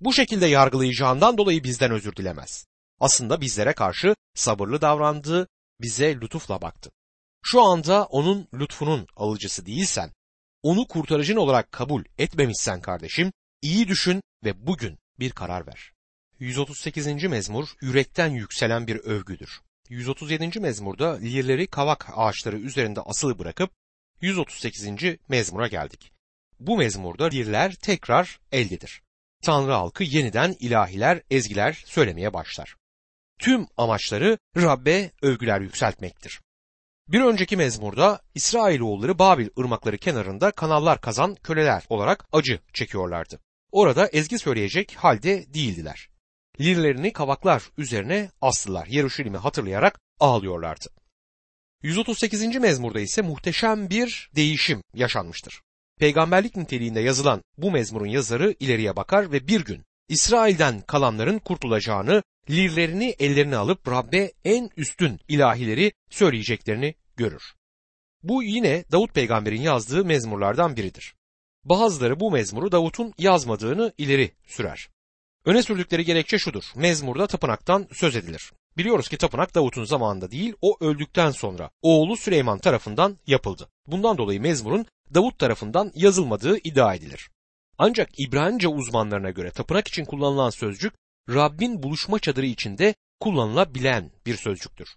Bu 0.00 0.12
şekilde 0.12 0.46
yargılayacağından 0.46 1.38
dolayı 1.38 1.64
bizden 1.64 1.90
özür 1.90 2.16
dilemez. 2.16 2.66
Aslında 3.00 3.40
bizlere 3.40 3.72
karşı 3.72 4.14
sabırlı 4.34 4.80
davrandı, 4.80 5.48
bize 5.80 6.14
lütufla 6.20 6.62
baktı. 6.62 6.90
Şu 7.42 7.62
anda 7.62 8.04
onun 8.04 8.48
lütfunun 8.54 9.06
alıcısı 9.16 9.66
değilsen, 9.66 10.12
onu 10.62 10.86
kurtarıcın 10.86 11.36
olarak 11.36 11.72
kabul 11.72 12.04
etmemişsen 12.18 12.80
kardeşim, 12.80 13.32
iyi 13.62 13.88
düşün 13.88 14.22
ve 14.44 14.66
bugün 14.66 14.98
bir 15.18 15.30
karar 15.30 15.66
ver. 15.66 15.92
138. 16.38 17.06
mezmur 17.06 17.68
yürekten 17.80 18.30
yükselen 18.30 18.86
bir 18.86 18.96
övgüdür. 18.96 19.60
137. 19.88 20.60
mezmurda 20.60 21.16
lirleri 21.16 21.66
kavak 21.66 22.08
ağaçları 22.14 22.58
üzerinde 22.58 23.00
asılı 23.00 23.38
bırakıp 23.38 23.70
138. 24.20 24.88
mezmura 25.28 25.68
geldik. 25.68 26.12
Bu 26.60 26.76
mezmurda 26.76 27.24
lirler 27.24 27.74
tekrar 27.74 28.40
eldedir. 28.52 29.02
Tanrı 29.42 29.72
halkı 29.72 30.04
yeniden 30.04 30.56
ilahiler, 30.60 31.22
ezgiler 31.30 31.82
söylemeye 31.86 32.32
başlar. 32.32 32.76
Tüm 33.38 33.66
amaçları 33.76 34.38
Rabbe 34.56 35.10
övgüler 35.22 35.60
yükseltmektir. 35.60 36.40
Bir 37.08 37.20
önceki 37.20 37.56
mezmurda 37.56 38.20
İsrailoğulları 38.34 39.18
Babil 39.18 39.48
ırmakları 39.58 39.98
kenarında 39.98 40.50
kanallar 40.50 41.00
kazan 41.00 41.34
köleler 41.34 41.84
olarak 41.88 42.24
acı 42.32 42.60
çekiyorlardı. 42.74 43.40
Orada 43.72 44.06
ezgi 44.06 44.38
söyleyecek 44.38 44.94
halde 44.96 45.54
değildiler. 45.54 46.08
Lirlerini 46.60 47.12
kavaklar 47.12 47.62
üzerine 47.78 48.30
astılar. 48.40 48.86
Yeruşalim'i 48.86 49.36
hatırlayarak 49.36 50.00
ağlıyorlardı. 50.20 50.86
138. 51.82 52.56
mezmurda 52.56 53.00
ise 53.00 53.22
muhteşem 53.22 53.90
bir 53.90 54.30
değişim 54.36 54.82
yaşanmıştır. 54.94 55.62
Peygamberlik 56.00 56.56
niteliğinde 56.56 57.00
yazılan 57.00 57.42
bu 57.58 57.70
mezmurun 57.70 58.06
yazarı 58.06 58.54
ileriye 58.60 58.96
bakar 58.96 59.32
ve 59.32 59.48
bir 59.48 59.64
gün 59.64 59.82
İsrail'den 60.08 60.80
kalanların 60.80 61.38
kurtulacağını, 61.38 62.22
lirlerini 62.50 63.14
ellerine 63.18 63.56
alıp 63.56 63.88
Rabbe 63.88 64.32
en 64.44 64.70
üstün 64.76 65.20
ilahileri 65.28 65.92
söyleyeceklerini 66.10 66.94
görür. 67.16 67.42
Bu 68.22 68.42
yine 68.42 68.84
Davut 68.92 69.14
peygamberin 69.14 69.62
yazdığı 69.62 70.04
mezmurlardan 70.04 70.76
biridir. 70.76 71.14
Bazıları 71.64 72.20
bu 72.20 72.30
mezmuru 72.30 72.72
Davut'un 72.72 73.12
yazmadığını 73.18 73.92
ileri 73.98 74.30
sürer. 74.46 74.88
Öne 75.44 75.62
sürdükleri 75.62 76.04
gerekçe 76.04 76.38
şudur. 76.38 76.64
Mezmurda 76.76 77.26
tapınaktan 77.26 77.88
söz 77.92 78.16
edilir. 78.16 78.52
Biliyoruz 78.76 79.08
ki 79.08 79.16
tapınak 79.16 79.54
Davut'un 79.54 79.84
zamanında 79.84 80.30
değil, 80.30 80.54
o 80.60 80.76
öldükten 80.80 81.30
sonra 81.30 81.70
oğlu 81.82 82.16
Süleyman 82.16 82.58
tarafından 82.58 83.18
yapıldı. 83.26 83.68
Bundan 83.86 84.18
dolayı 84.18 84.40
mezmurun 84.40 84.86
Davut 85.14 85.38
tarafından 85.38 85.92
yazılmadığı 85.94 86.58
iddia 86.58 86.94
edilir. 86.94 87.30
Ancak 87.78 88.20
İbranice 88.20 88.68
uzmanlarına 88.68 89.30
göre 89.30 89.50
tapınak 89.50 89.88
için 89.88 90.04
kullanılan 90.04 90.50
sözcük 90.50 90.94
Rabbin 91.28 91.82
buluşma 91.82 92.18
çadırı 92.18 92.46
içinde 92.46 92.94
kullanılabilen 93.20 94.10
bir 94.26 94.36
sözcüktür. 94.36 94.88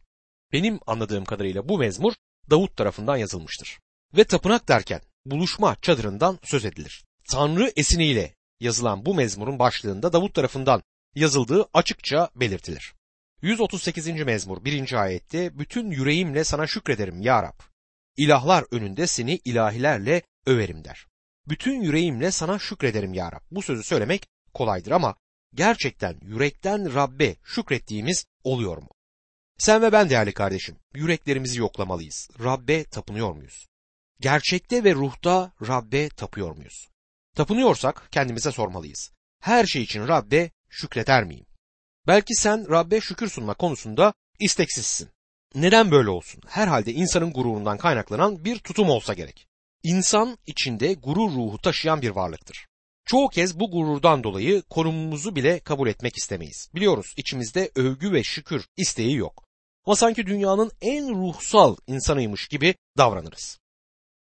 Benim 0.51 0.79
anladığım 0.87 1.25
kadarıyla 1.25 1.69
bu 1.69 1.77
mezmur 1.77 2.13
Davut 2.49 2.77
tarafından 2.77 3.17
yazılmıştır. 3.17 3.79
Ve 4.17 4.23
tapınak 4.23 4.67
derken 4.67 5.01
buluşma 5.25 5.75
çadırından 5.81 6.39
söz 6.43 6.65
edilir. 6.65 7.05
Tanrı 7.29 7.71
esiniyle 7.75 8.35
yazılan 8.59 9.05
bu 9.05 9.13
mezmurun 9.13 9.59
başlığında 9.59 10.13
Davut 10.13 10.33
tarafından 10.33 10.83
yazıldığı 11.15 11.65
açıkça 11.73 12.29
belirtilir. 12.35 12.93
138. 13.41 14.07
mezmur 14.07 14.65
1. 14.65 14.93
ayette 14.93 15.59
bütün 15.59 15.91
yüreğimle 15.91 16.43
sana 16.43 16.67
şükrederim 16.67 17.21
ya 17.21 17.43
Rab. 17.43 17.72
İlahlar 18.17 18.65
önünde 18.71 19.07
seni 19.07 19.35
ilahilerle 19.45 20.21
överim 20.45 20.83
der. 20.83 21.07
Bütün 21.47 21.81
yüreğimle 21.81 22.31
sana 22.31 22.59
şükrederim 22.59 23.13
ya 23.13 23.31
Rab. 23.31 23.41
Bu 23.51 23.61
sözü 23.61 23.83
söylemek 23.83 24.27
kolaydır 24.53 24.91
ama 24.91 25.15
gerçekten 25.53 26.19
yürekten 26.21 26.93
Rabbe 26.93 27.35
şükrettiğimiz 27.43 28.25
oluyor 28.43 28.77
mu? 28.77 28.89
Sen 29.57 29.81
ve 29.81 29.91
ben 29.91 30.09
değerli 30.09 30.33
kardeşim, 30.33 30.77
yüreklerimizi 30.93 31.59
yoklamalıyız. 31.59 32.29
Rabbe 32.43 32.83
tapınıyor 32.83 33.31
muyuz? 33.31 33.67
Gerçekte 34.19 34.83
ve 34.83 34.93
ruhta 34.93 35.53
Rabbe 35.67 36.09
tapıyor 36.09 36.55
muyuz? 36.55 36.89
Tapınıyorsak 37.35 38.07
kendimize 38.11 38.51
sormalıyız. 38.51 39.11
Her 39.39 39.65
şey 39.65 39.81
için 39.81 40.07
Rabbe 40.07 40.51
şükreder 40.69 41.23
miyim? 41.23 41.45
Belki 42.07 42.35
sen 42.35 42.69
Rabbe 42.69 43.01
şükür 43.01 43.29
sunma 43.29 43.53
konusunda 43.53 44.13
isteksizsin. 44.39 45.09
Neden 45.55 45.91
böyle 45.91 46.09
olsun? 46.09 46.41
Herhalde 46.47 46.93
insanın 46.93 47.33
gururundan 47.33 47.77
kaynaklanan 47.77 48.45
bir 48.45 48.59
tutum 48.59 48.89
olsa 48.89 49.13
gerek. 49.13 49.47
İnsan 49.83 50.37
içinde 50.47 50.93
gurur 50.93 51.31
ruhu 51.31 51.57
taşıyan 51.57 52.01
bir 52.01 52.09
varlıktır. 52.09 52.67
Çoğu 53.05 53.29
kez 53.29 53.59
bu 53.59 53.71
gururdan 53.71 54.23
dolayı 54.23 54.61
konumumuzu 54.61 55.35
bile 55.35 55.59
kabul 55.59 55.87
etmek 55.87 56.17
istemeyiz. 56.17 56.69
Biliyoruz 56.75 57.13
içimizde 57.17 57.71
övgü 57.75 58.11
ve 58.11 58.23
şükür 58.23 58.65
isteği 58.77 59.15
yok. 59.15 59.43
Ama 59.85 59.95
sanki 59.95 60.25
dünyanın 60.25 60.71
en 60.81 61.09
ruhsal 61.09 61.75
insanıymış 61.87 62.47
gibi 62.47 62.75
davranırız. 62.97 63.59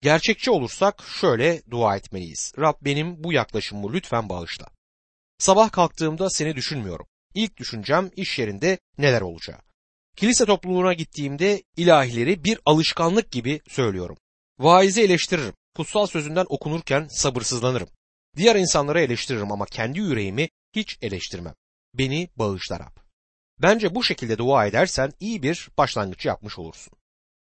Gerçekçi 0.03 0.51
olursak 0.51 1.03
şöyle 1.21 1.63
dua 1.71 1.97
etmeliyiz. 1.97 2.53
Rab 2.59 2.75
benim 2.81 3.25
bu 3.25 3.33
yaklaşımımı 3.33 3.93
lütfen 3.93 4.29
bağışla. 4.29 4.67
Sabah 5.39 5.73
kalktığımda 5.73 6.31
seni 6.31 6.57
düşünmüyorum. 6.57 7.07
İlk 7.35 7.57
düşüncem 7.57 8.11
iş 8.17 8.39
yerinde 8.39 8.79
neler 8.99 9.21
olacağı. 9.21 9.66
Kilise 10.17 10.45
topluluğuna 10.45 10.93
gittiğimde 10.93 11.63
ilahileri 11.77 12.45
bir 12.45 12.59
alışkanlık 12.65 13.31
gibi 13.31 13.61
söylüyorum. 13.69 14.17
Vaizi 14.59 15.03
eleştiririm. 15.03 15.55
Kutsal 15.77 16.07
sözünden 16.07 16.47
okunurken 16.49 17.07
sabırsızlanırım. 17.11 17.89
Diğer 18.37 18.57
insanları 18.57 19.01
eleştiririm 19.01 19.53
ama 19.53 19.67
kendi 19.67 19.99
yüreğimi 19.99 20.49
hiç 20.75 20.99
eleştirmem. 21.03 21.55
Beni 21.95 22.29
bağışla 22.37 22.81
Rab. 22.81 22.97
Bence 23.63 23.95
bu 23.95 24.05
şekilde 24.05 24.39
dua 24.39 24.67
edersen 24.67 25.13
iyi 25.21 25.43
bir 25.43 25.69
başlangıç 25.79 26.27
yapmış 26.27 26.59
olursun. 26.59 26.93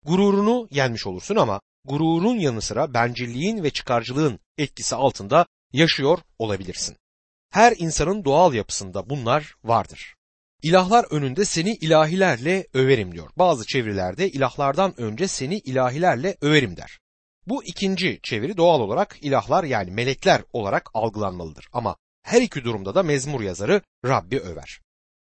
Gururunu 0.06 0.68
yenmiş 0.72 1.08
olursun 1.08 1.36
ama 1.36 1.62
gururun 1.86 2.40
yanı 2.40 2.62
sıra 2.62 2.94
bencilliğin 2.94 3.64
ve 3.64 3.70
çıkarcılığın 3.70 4.40
etkisi 4.58 4.96
altında 4.96 5.46
yaşıyor 5.74 6.20
olabilirsin. 6.40 6.98
Her 7.50 7.74
insanın 7.78 8.26
doğal 8.26 8.54
yapısında 8.54 9.10
bunlar 9.10 9.56
vardır. 9.64 10.16
İlahlar 10.64 11.06
önünde 11.10 11.46
seni 11.46 11.74
ilahilerle 11.74 12.68
överim 12.74 13.12
diyor. 13.12 13.30
Bazı 13.38 13.66
çevirilerde 13.66 14.30
ilahlardan 14.30 15.02
önce 15.02 15.28
seni 15.28 15.58
ilahilerle 15.58 16.38
överim 16.42 16.78
der. 16.78 17.00
Bu 17.48 17.64
ikinci 17.64 18.20
çeviri 18.24 18.58
doğal 18.58 18.80
olarak 18.80 19.18
ilahlar 19.22 19.64
yani 19.64 19.92
melekler 19.92 20.42
olarak 20.54 20.90
algılanmalıdır. 20.94 21.68
Ama 21.74 21.96
her 22.22 22.42
iki 22.42 22.64
durumda 22.64 22.96
da 22.96 23.04
mezmur 23.04 23.42
yazarı 23.42 23.82
Rabbi 24.06 24.40
över. 24.40 24.82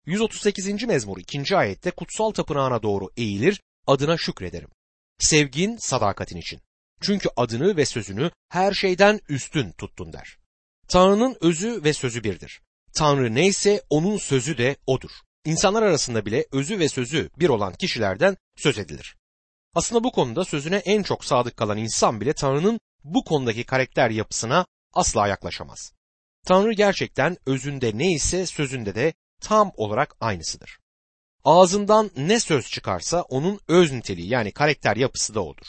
138. 0.06 0.82
mezmur 0.84 1.18
2. 1.18 1.56
ayette 1.56 1.90
kutsal 1.90 2.30
tapınağına 2.30 2.82
doğru 2.82 3.10
eğilir, 3.16 3.62
adına 3.86 4.16
şükrederim. 4.16 4.68
Sevgin 5.18 5.76
sadakatin 5.76 6.36
için. 6.36 6.60
Çünkü 7.00 7.28
adını 7.36 7.76
ve 7.76 7.86
sözünü 7.86 8.30
her 8.48 8.72
şeyden 8.72 9.20
üstün 9.28 9.72
tuttun 9.72 10.12
der. 10.12 10.38
Tanrı'nın 10.88 11.36
özü 11.40 11.84
ve 11.84 11.92
sözü 11.92 12.24
birdir. 12.24 12.60
Tanrı 12.96 13.34
neyse 13.34 13.82
onun 13.90 14.16
sözü 14.16 14.58
de 14.58 14.76
odur. 14.86 15.10
İnsanlar 15.46 15.82
arasında 15.82 16.26
bile 16.26 16.46
özü 16.52 16.78
ve 16.78 16.88
sözü 16.88 17.30
bir 17.38 17.48
olan 17.48 17.72
kişilerden 17.72 18.36
söz 18.56 18.78
edilir. 18.78 19.16
Aslında 19.74 20.04
bu 20.04 20.12
konuda 20.12 20.44
sözüne 20.44 20.76
en 20.76 21.02
çok 21.02 21.24
sadık 21.24 21.56
kalan 21.56 21.78
insan 21.78 22.20
bile 22.20 22.32
Tanrı'nın 22.32 22.80
bu 23.04 23.24
konudaki 23.24 23.64
karakter 23.64 24.10
yapısına 24.10 24.66
asla 24.92 25.28
yaklaşamaz. 25.28 25.92
Tanrı 26.46 26.72
gerçekten 26.72 27.36
özünde 27.46 27.98
neyse 27.98 28.46
sözünde 28.46 28.94
de 28.94 29.14
tam 29.40 29.72
olarak 29.76 30.16
aynısıdır. 30.20 30.78
Ağzından 31.44 32.10
ne 32.16 32.40
söz 32.40 32.70
çıkarsa 32.70 33.22
onun 33.22 33.60
öz 33.68 33.92
niteliği 33.92 34.28
yani 34.28 34.52
karakter 34.52 34.96
yapısı 34.96 35.34
da 35.34 35.44
odur. 35.44 35.66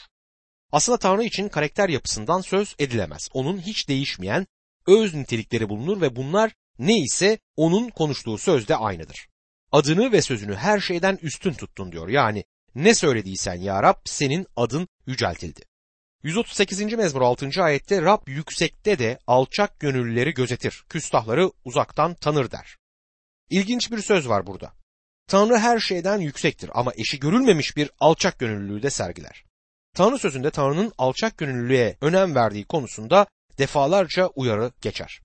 Aslında 0.71 0.97
Tanrı 0.97 1.23
için 1.23 1.49
karakter 1.49 1.89
yapısından 1.89 2.41
söz 2.41 2.75
edilemez. 2.79 3.29
Onun 3.33 3.61
hiç 3.61 3.89
değişmeyen 3.89 4.47
öz 4.87 5.13
nitelikleri 5.13 5.69
bulunur 5.69 6.01
ve 6.01 6.15
bunlar 6.15 6.53
ne 6.79 6.99
ise 6.99 7.39
onun 7.55 7.89
konuştuğu 7.89 8.37
sözde 8.37 8.75
aynıdır. 8.75 9.27
Adını 9.71 10.12
ve 10.12 10.21
sözünü 10.21 10.56
her 10.56 10.80
şeyden 10.80 11.19
üstün 11.21 11.53
tuttun 11.53 11.91
diyor. 11.91 12.08
Yani 12.08 12.43
ne 12.75 12.95
söylediysen 12.95 13.56
ya 13.56 13.84
Rab 13.84 13.95
senin 14.06 14.47
adın 14.56 14.88
yüceltildi. 15.06 15.62
138. 16.23 16.93
mezmur 16.93 17.21
6. 17.21 17.63
ayette 17.63 18.01
Rab 18.01 18.27
yüksekte 18.27 18.99
de 18.99 19.19
alçak 19.27 19.80
gönüllüleri 19.80 20.34
gözetir, 20.34 20.84
küstahları 20.89 21.51
uzaktan 21.65 22.13
tanır 22.13 22.51
der. 22.51 22.77
İlginç 23.49 23.91
bir 23.91 24.01
söz 24.01 24.30
var 24.30 24.47
burada. 24.47 24.73
Tanrı 25.27 25.58
her 25.58 25.80
şeyden 25.80 26.17
yüksektir 26.17 26.69
ama 26.73 26.91
eşi 26.95 27.19
görülmemiş 27.19 27.77
bir 27.77 27.91
alçak 27.99 28.39
gönüllülüğü 28.39 28.84
de 28.84 28.89
sergiler. 28.89 29.43
Tanrı 29.95 30.19
sözünde 30.19 30.51
Tanrı'nın 30.51 30.93
alçak 30.97 31.38
gönüllülüğe 31.38 31.97
önem 32.01 32.36
verdiği 32.36 32.65
konusunda 32.65 33.27
defalarca 33.58 34.27
uyarı 34.27 34.71
geçer. 34.82 35.21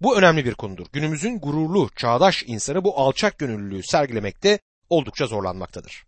Bu 0.00 0.18
önemli 0.18 0.44
bir 0.44 0.54
konudur. 0.54 0.86
Günümüzün 0.92 1.38
gururlu, 1.38 1.90
çağdaş 1.96 2.44
insanı 2.46 2.84
bu 2.84 3.00
alçak 3.00 3.38
gönüllülüğü 3.38 3.82
sergilemekte 3.82 4.58
oldukça 4.88 5.26
zorlanmaktadır. 5.26 6.04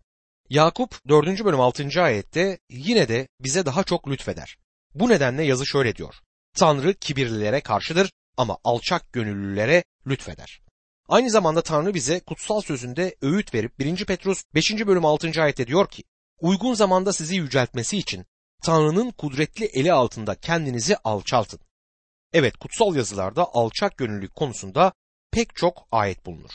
Yakup 0.51 1.09
4. 1.09 1.44
bölüm 1.44 1.61
6. 1.61 2.03
ayette 2.03 2.59
yine 2.70 3.09
de 3.09 3.29
bize 3.40 3.66
daha 3.66 3.85
çok 3.85 4.09
lütfeder. 4.09 4.59
Bu 4.94 5.09
nedenle 5.09 5.44
yazı 5.44 5.66
şöyle 5.66 5.96
diyor. 5.96 6.14
Tanrı 6.57 6.94
kibirlilere 6.94 7.61
karşıdır 7.61 8.12
ama 8.37 8.59
alçak 8.64 9.12
gönüllülere 9.12 9.85
lütfeder. 10.07 10.61
Aynı 11.09 11.31
zamanda 11.31 11.62
Tanrı 11.62 11.94
bize 11.94 12.20
kutsal 12.20 12.61
sözünde 12.61 13.16
öğüt 13.22 13.55
verip 13.55 13.79
1. 13.79 14.05
Petrus 14.05 14.42
5. 14.55 14.87
bölüm 14.87 15.05
6. 15.05 15.42
ayette 15.42 15.66
diyor 15.66 15.88
ki 15.90 16.03
uygun 16.40 16.74
zamanda 16.74 17.12
sizi 17.12 17.37
yüceltmesi 17.37 17.98
için 17.98 18.27
Tanrı'nın 18.62 19.11
kudretli 19.11 19.64
eli 19.64 19.92
altında 19.92 20.35
kendinizi 20.35 20.96
alçaltın. 20.96 21.61
Evet 22.32 22.56
kutsal 22.56 22.96
yazılarda 22.96 23.46
alçak 23.52 23.96
gönüllülük 23.96 24.34
konusunda 24.34 24.92
pek 25.32 25.56
çok 25.56 25.88
ayet 25.92 26.26
bulunur. 26.26 26.50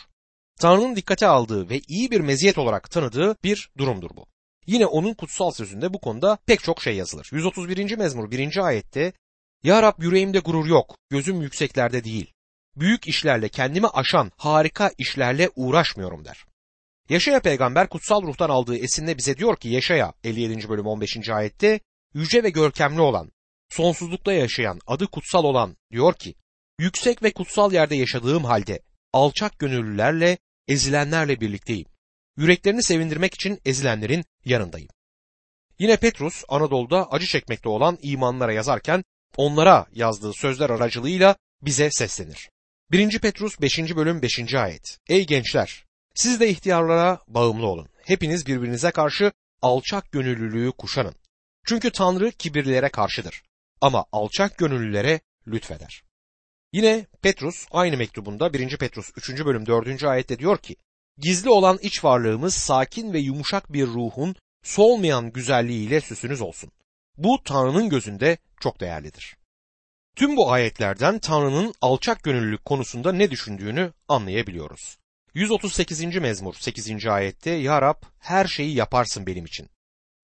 Tanrı'nın 0.59 0.95
dikkate 0.95 1.27
aldığı 1.27 1.69
ve 1.69 1.81
iyi 1.87 2.11
bir 2.11 2.21
meziyet 2.21 2.57
olarak 2.57 2.91
tanıdığı 2.91 3.35
bir 3.43 3.69
durumdur 3.77 4.09
bu. 4.15 4.25
Yine 4.67 4.85
onun 4.85 5.13
kutsal 5.13 5.51
sözünde 5.51 5.93
bu 5.93 5.99
konuda 5.99 6.37
pek 6.45 6.63
çok 6.63 6.81
şey 6.81 6.95
yazılır. 6.95 7.29
131. 7.31 7.97
mezmur 7.97 8.31
1. 8.31 8.57
ayette 8.57 9.13
Ya 9.63 9.81
Rab 9.81 10.03
yüreğimde 10.03 10.39
gurur 10.39 10.65
yok, 10.65 10.97
gözüm 11.09 11.41
yükseklerde 11.41 12.03
değil. 12.03 12.33
Büyük 12.75 13.07
işlerle 13.07 13.49
kendimi 13.49 13.87
aşan 13.87 14.31
harika 14.37 14.91
işlerle 14.97 15.49
uğraşmıyorum 15.55 16.25
der. 16.25 16.45
Yaşaya 17.09 17.39
peygamber 17.39 17.89
kutsal 17.89 18.21
ruhtan 18.23 18.49
aldığı 18.49 18.77
esinle 18.77 19.17
bize 19.17 19.37
diyor 19.37 19.57
ki 19.57 19.69
Yaşaya 19.69 20.13
57. 20.23 20.69
bölüm 20.69 20.85
15. 20.85 21.29
ayette 21.29 21.79
yüce 22.13 22.43
ve 22.43 22.49
görkemli 22.49 23.01
olan, 23.01 23.31
sonsuzlukta 23.75 24.33
yaşayan, 24.33 24.79
adı 24.87 25.07
kutsal 25.07 25.43
olan 25.43 25.77
diyor 25.91 26.13
ki 26.13 26.35
yüksek 26.79 27.23
ve 27.23 27.33
kutsal 27.33 27.73
yerde 27.73 27.95
yaşadığım 27.95 28.43
halde 28.43 28.79
alçak 29.13 29.59
gönüllülerle, 29.59 30.37
ezilenlerle 30.67 31.41
birlikteyim. 31.41 31.85
Yüreklerini 32.37 32.83
sevindirmek 32.83 33.33
için 33.33 33.59
ezilenlerin 33.65 34.25
yanındayım. 34.45 34.89
Yine 35.79 35.97
Petrus 35.97 36.43
Anadolu'da 36.49 37.11
acı 37.11 37.25
çekmekte 37.25 37.69
olan 37.69 37.97
imanlara 38.01 38.53
yazarken 38.53 39.03
onlara 39.37 39.85
yazdığı 39.93 40.33
sözler 40.33 40.69
aracılığıyla 40.69 41.35
bize 41.61 41.91
seslenir. 41.91 42.49
1. 42.91 43.19
Petrus 43.19 43.61
5. 43.61 43.95
bölüm 43.95 44.21
5. 44.21 44.55
ayet. 44.55 44.99
Ey 45.09 45.25
gençler! 45.25 45.85
Siz 46.15 46.39
de 46.39 46.49
ihtiyarlara 46.49 47.19
bağımlı 47.27 47.67
olun. 47.67 47.87
Hepiniz 48.05 48.47
birbirinize 48.47 48.91
karşı 48.91 49.31
alçak 49.61 50.11
gönüllülüğü 50.11 50.71
kuşanın. 50.71 51.15
Çünkü 51.65 51.91
Tanrı 51.91 52.31
kibirlilere 52.31 52.89
karşıdır. 52.89 53.43
Ama 53.83 54.05
alçak 54.11 54.57
gönüllülere 54.57 55.19
lütfeder. 55.47 56.03
Yine 56.73 57.05
Petrus 57.21 57.67
aynı 57.71 57.97
mektubunda 57.97 58.53
1. 58.53 58.77
Petrus 58.77 59.11
3. 59.17 59.45
bölüm 59.45 59.65
4. 59.65 60.03
ayette 60.03 60.39
diyor 60.39 60.57
ki, 60.57 60.75
Gizli 61.17 61.49
olan 61.49 61.79
iç 61.81 62.03
varlığımız 62.03 62.53
sakin 62.53 63.13
ve 63.13 63.19
yumuşak 63.19 63.73
bir 63.73 63.87
ruhun 63.87 64.35
solmayan 64.63 65.31
güzelliğiyle 65.31 66.01
süsünüz 66.01 66.41
olsun. 66.41 66.71
Bu 67.17 67.43
Tanrı'nın 67.45 67.89
gözünde 67.89 68.37
çok 68.59 68.79
değerlidir. 68.79 69.37
Tüm 70.15 70.37
bu 70.37 70.51
ayetlerden 70.51 71.19
Tanrı'nın 71.19 71.73
alçak 71.81 72.23
gönüllülük 72.23 72.65
konusunda 72.65 73.11
ne 73.11 73.31
düşündüğünü 73.31 73.93
anlayabiliyoruz. 74.07 74.97
138. 75.33 76.05
mezmur 76.15 76.53
8. 76.53 77.07
ayette 77.07 77.51
Ya 77.51 77.81
Rab 77.81 78.01
her 78.19 78.45
şeyi 78.45 78.75
yaparsın 78.75 79.27
benim 79.27 79.45
için. 79.45 79.69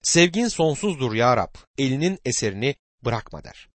Sevgin 0.01 0.47
sonsuzdur 0.47 1.13
Ya 1.13 1.37
Rab, 1.37 1.55
elinin 1.77 2.19
eserini 2.25 2.75
bırakma 3.05 3.43
der. 3.43 3.69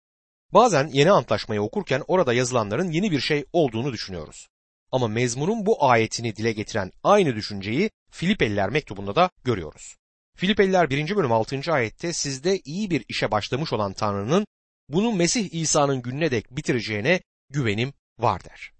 Bazen 0.52 0.86
yeni 0.92 1.10
antlaşmayı 1.10 1.62
okurken 1.62 2.02
orada 2.08 2.32
yazılanların 2.32 2.90
yeni 2.90 3.10
bir 3.10 3.20
şey 3.20 3.44
olduğunu 3.52 3.92
düşünüyoruz. 3.92 4.48
Ama 4.92 5.08
mezmurun 5.08 5.66
bu 5.66 5.84
ayetini 5.84 6.36
dile 6.36 6.52
getiren 6.52 6.92
aynı 7.02 7.34
düşünceyi 7.34 7.90
Filipeliler 8.10 8.70
mektubunda 8.70 9.14
da 9.14 9.30
görüyoruz. 9.44 9.96
Filipeliler 10.36 10.90
1. 10.90 11.16
bölüm 11.16 11.32
6. 11.32 11.72
ayette 11.72 12.12
sizde 12.12 12.60
iyi 12.64 12.90
bir 12.90 13.04
işe 13.08 13.30
başlamış 13.30 13.72
olan 13.72 13.92
Tanrı'nın 13.92 14.46
bunu 14.88 15.12
Mesih 15.12 15.54
İsa'nın 15.54 16.02
gününe 16.02 16.30
dek 16.30 16.50
bitireceğine 16.50 17.20
güvenim 17.50 17.92
var 18.18 18.44
der. 18.44 18.72